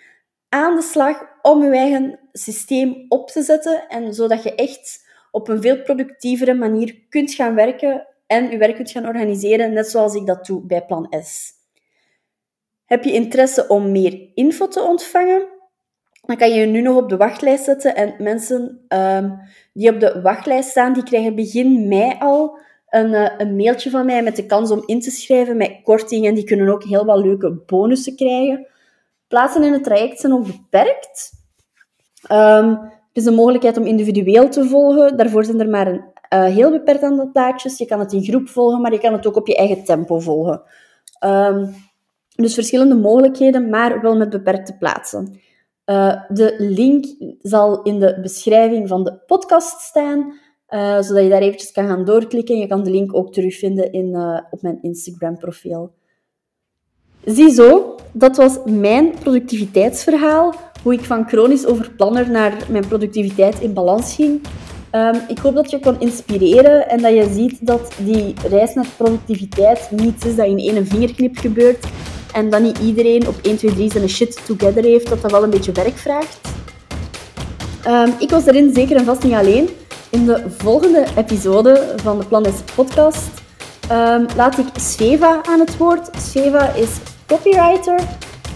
aan 0.50 0.76
de 0.76 0.82
slag 0.82 1.22
om 1.42 1.64
je 1.64 1.70
eigen 1.70 2.20
systeem 2.32 3.06
op 3.10 3.30
te 3.30 3.42
zetten 3.42 3.88
en 3.88 4.14
zodat 4.14 4.44
je 4.44 4.56
echt 4.56 5.08
op 5.32 5.48
een 5.48 5.62
veel 5.62 5.82
productievere 5.82 6.54
manier 6.54 7.06
kunt 7.10 7.34
gaan 7.34 7.56
werken 7.56 8.08
en 8.28 8.50
je 8.50 8.58
werk 8.58 8.76
kunt 8.76 8.92
gaan 8.92 9.08
organiseren, 9.08 9.74
net 9.74 9.88
zoals 9.88 10.16
ik 10.16 10.26
dat 10.26 10.46
doe 10.46 10.66
bij 10.66 10.86
Plan 10.86 11.14
S. 11.24 11.52
Heb 12.86 13.04
je 13.04 13.14
interesse 13.14 13.68
om 13.68 13.92
meer 13.92 14.30
info 14.34 14.68
te 14.68 14.82
ontvangen? 14.82 15.48
Dan 16.22 16.38
kan 16.38 16.50
je 16.50 16.60
je 16.60 16.66
nu 16.66 16.82
nog 16.82 16.98
op 16.98 17.10
de 17.10 17.18
wachtlijst 17.18 17.64
zetten. 17.64 17.96
En 17.96 18.16
mensen 18.18 18.86
um, 18.88 19.40
die 19.74 19.94
op 19.94 20.00
de 20.00 20.22
wachtlijst 20.22 20.70
staan, 20.70 20.94
die 20.94 21.04
krijgen 21.04 21.36
begin 21.36 21.88
mei 21.88 22.16
al 22.20 22.58
een, 22.96 23.12
uh, 23.12 23.30
een 23.38 23.56
mailtje 23.56 23.90
van 23.90 24.06
mij 24.06 24.24
met 24.24 24.36
de 24.36 24.46
kans 24.46 24.72
om 24.72 24.84
in 24.86 25.00
te 25.00 25.12
schrijven 25.12 25.58
met 25.58 25.80
korting. 25.84 26.26
En 26.26 26.34
die 26.34 26.44
kunnen 26.44 26.70
ook 26.70 26.84
heel 26.84 27.06
wat 27.06 27.24
leuke 27.24 27.52
bonussen 27.66 28.16
krijgen. 28.16 28.68
Plaatsen 29.28 29.64
in 29.64 29.74
het 29.74 29.84
traject 29.84 30.20
zijn 30.20 30.34
ook 30.34 30.46
beperkt. 30.46 31.32
Um, 32.32 32.70
het 32.80 33.24
is 33.24 33.26
een 33.26 33.34
mogelijkheid 33.34 33.78
om 33.78 33.86
individueel 33.86 34.50
te 34.50 34.66
volgen. 34.66 35.18
Daarvoor 35.18 35.46
zijn 35.46 35.60
er 35.60 35.70
maar 35.70 35.88
een 35.88 36.04
uh, 36.34 36.46
heel 36.46 36.72
beperkt 36.72 37.04
aantal 37.04 37.32
plaatjes. 37.32 37.78
Je 37.78 37.86
kan 37.86 38.00
het 38.00 38.14
in 38.14 38.24
groep 38.24 38.50
volgen, 38.50 38.82
maar 38.82 38.92
je 38.92 39.00
kan 39.00 39.14
het 39.14 39.28
ook 39.28 39.36
op 39.36 39.48
je 39.48 39.56
eigen 39.56 39.84
tempo 39.84 40.20
volgen. 40.20 40.62
Um, 41.26 41.76
dus 42.36 42.54
verschillende 42.54 42.96
mogelijkheden, 42.96 43.70
maar 43.70 44.02
wel 44.02 44.18
met 44.18 44.30
beperkte 44.30 44.78
plaatsen. 44.78 45.40
Uh, 45.86 46.22
de 46.28 46.56
link 46.58 47.06
zal 47.42 47.82
in 47.82 48.00
de 48.00 48.20
beschrijving 48.22 48.88
van 48.88 49.04
de 49.04 49.14
podcast 49.14 49.80
staan, 49.80 50.34
uh, 50.70 51.02
zodat 51.02 51.24
je 51.24 51.30
daar 51.30 51.42
eventjes 51.42 51.72
kan 51.72 51.88
gaan 51.88 52.06
doorklikken. 52.06 52.58
Je 52.58 52.68
kan 52.68 52.84
de 52.84 52.92
link 52.92 53.16
ook 53.16 53.34
terugvinden 53.34 53.92
in, 53.92 54.16
op 54.52 54.62
mijn 54.62 54.78
Instagram-profiel. 54.82 55.92
Ziezo, 57.26 57.96
dat 58.12 58.38
was 58.38 58.58
mijn 58.66 59.14
productiviteitsverhaal. 59.20 60.54
Hoe 60.84 60.94
ik 60.94 61.04
van 61.04 61.28
chronisch 61.28 61.66
overplanner 61.66 62.32
naar 62.32 62.66
mijn 62.70 62.88
productiviteit 62.88 63.60
in 63.60 63.74
balans 63.74 64.16
ging. 64.16 64.42
Um, 64.92 65.22
ik 65.28 65.38
hoop 65.38 65.56
dat 65.56 65.72
je 65.72 65.80
kon 65.80 66.00
inspireren 66.00 66.90
en 66.90 67.02
dat 67.02 67.14
je 67.14 67.34
ziet 67.34 67.66
dat 67.66 67.94
die 68.04 68.34
reis 68.50 68.74
naar 68.74 68.88
productiviteit 68.98 69.88
niets 69.92 70.26
is 70.26 70.36
dat 70.36 70.46
in 70.46 70.58
één 70.58 70.88
vingerknip 70.88 71.38
gebeurt. 71.38 71.86
En 72.34 72.50
dat 72.50 72.62
niet 72.62 72.78
iedereen 72.78 73.28
op 73.28 73.36
1, 73.42 73.58
2, 73.58 73.74
3 73.74 73.92
zijn 73.92 74.10
shit 74.10 74.46
together 74.46 74.84
heeft, 74.84 75.10
dat 75.10 75.22
dat 75.22 75.32
wel 75.32 75.44
een 75.44 75.50
beetje 75.50 75.72
werk 75.72 75.98
vraagt. 75.98 76.40
Um, 77.88 78.14
ik 78.20 78.30
was 78.30 78.44
daarin 78.44 78.74
zeker 78.74 78.96
en 78.96 79.06
vast 79.06 79.24
niet 79.24 79.34
alleen. 79.34 79.70
In 80.16 80.26
de 80.26 80.44
volgende 80.58 81.06
episode 81.18 81.94
van 81.96 82.20
de 82.20 82.26
Plan 82.26 82.46
podcast 82.76 83.30
um, 83.92 84.26
laat 84.36 84.58
ik 84.58 84.66
Sveva 84.76 85.42
aan 85.44 85.60
het 85.60 85.78
woord. 85.78 86.10
Sveva 86.18 86.70
is 86.70 86.90
copywriter 87.28 88.00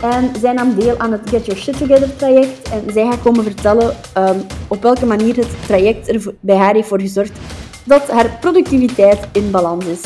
en 0.02 0.32
zij 0.40 0.54
nam 0.54 0.76
deel 0.76 0.98
aan 0.98 1.12
het 1.12 1.30
Get 1.30 1.46
Your 1.46 1.62
Shit 1.62 1.78
Together 1.78 2.16
traject. 2.16 2.70
En 2.70 2.84
zij 2.94 3.06
gaat 3.06 3.22
komen 3.22 3.44
vertellen 3.44 3.96
um, 4.18 4.46
op 4.68 4.82
welke 4.82 5.06
manier 5.06 5.36
het 5.36 5.66
traject 5.66 6.08
er 6.08 6.34
bij 6.40 6.56
haar 6.56 6.74
heeft 6.74 6.88
voor 6.88 7.02
gezorgd 7.02 7.40
dat 7.86 8.08
haar 8.08 8.38
productiviteit 8.40 9.28
in 9.32 9.52
balans 9.52 9.86
is. 9.86 10.02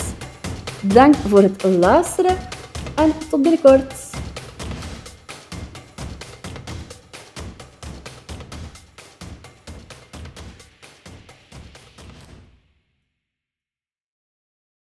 Bedankt 0.82 1.18
voor 1.28 1.42
het 1.42 1.64
luisteren 1.64 2.38
en 2.96 3.14
tot 3.30 3.42
binnenkort. 3.42 4.03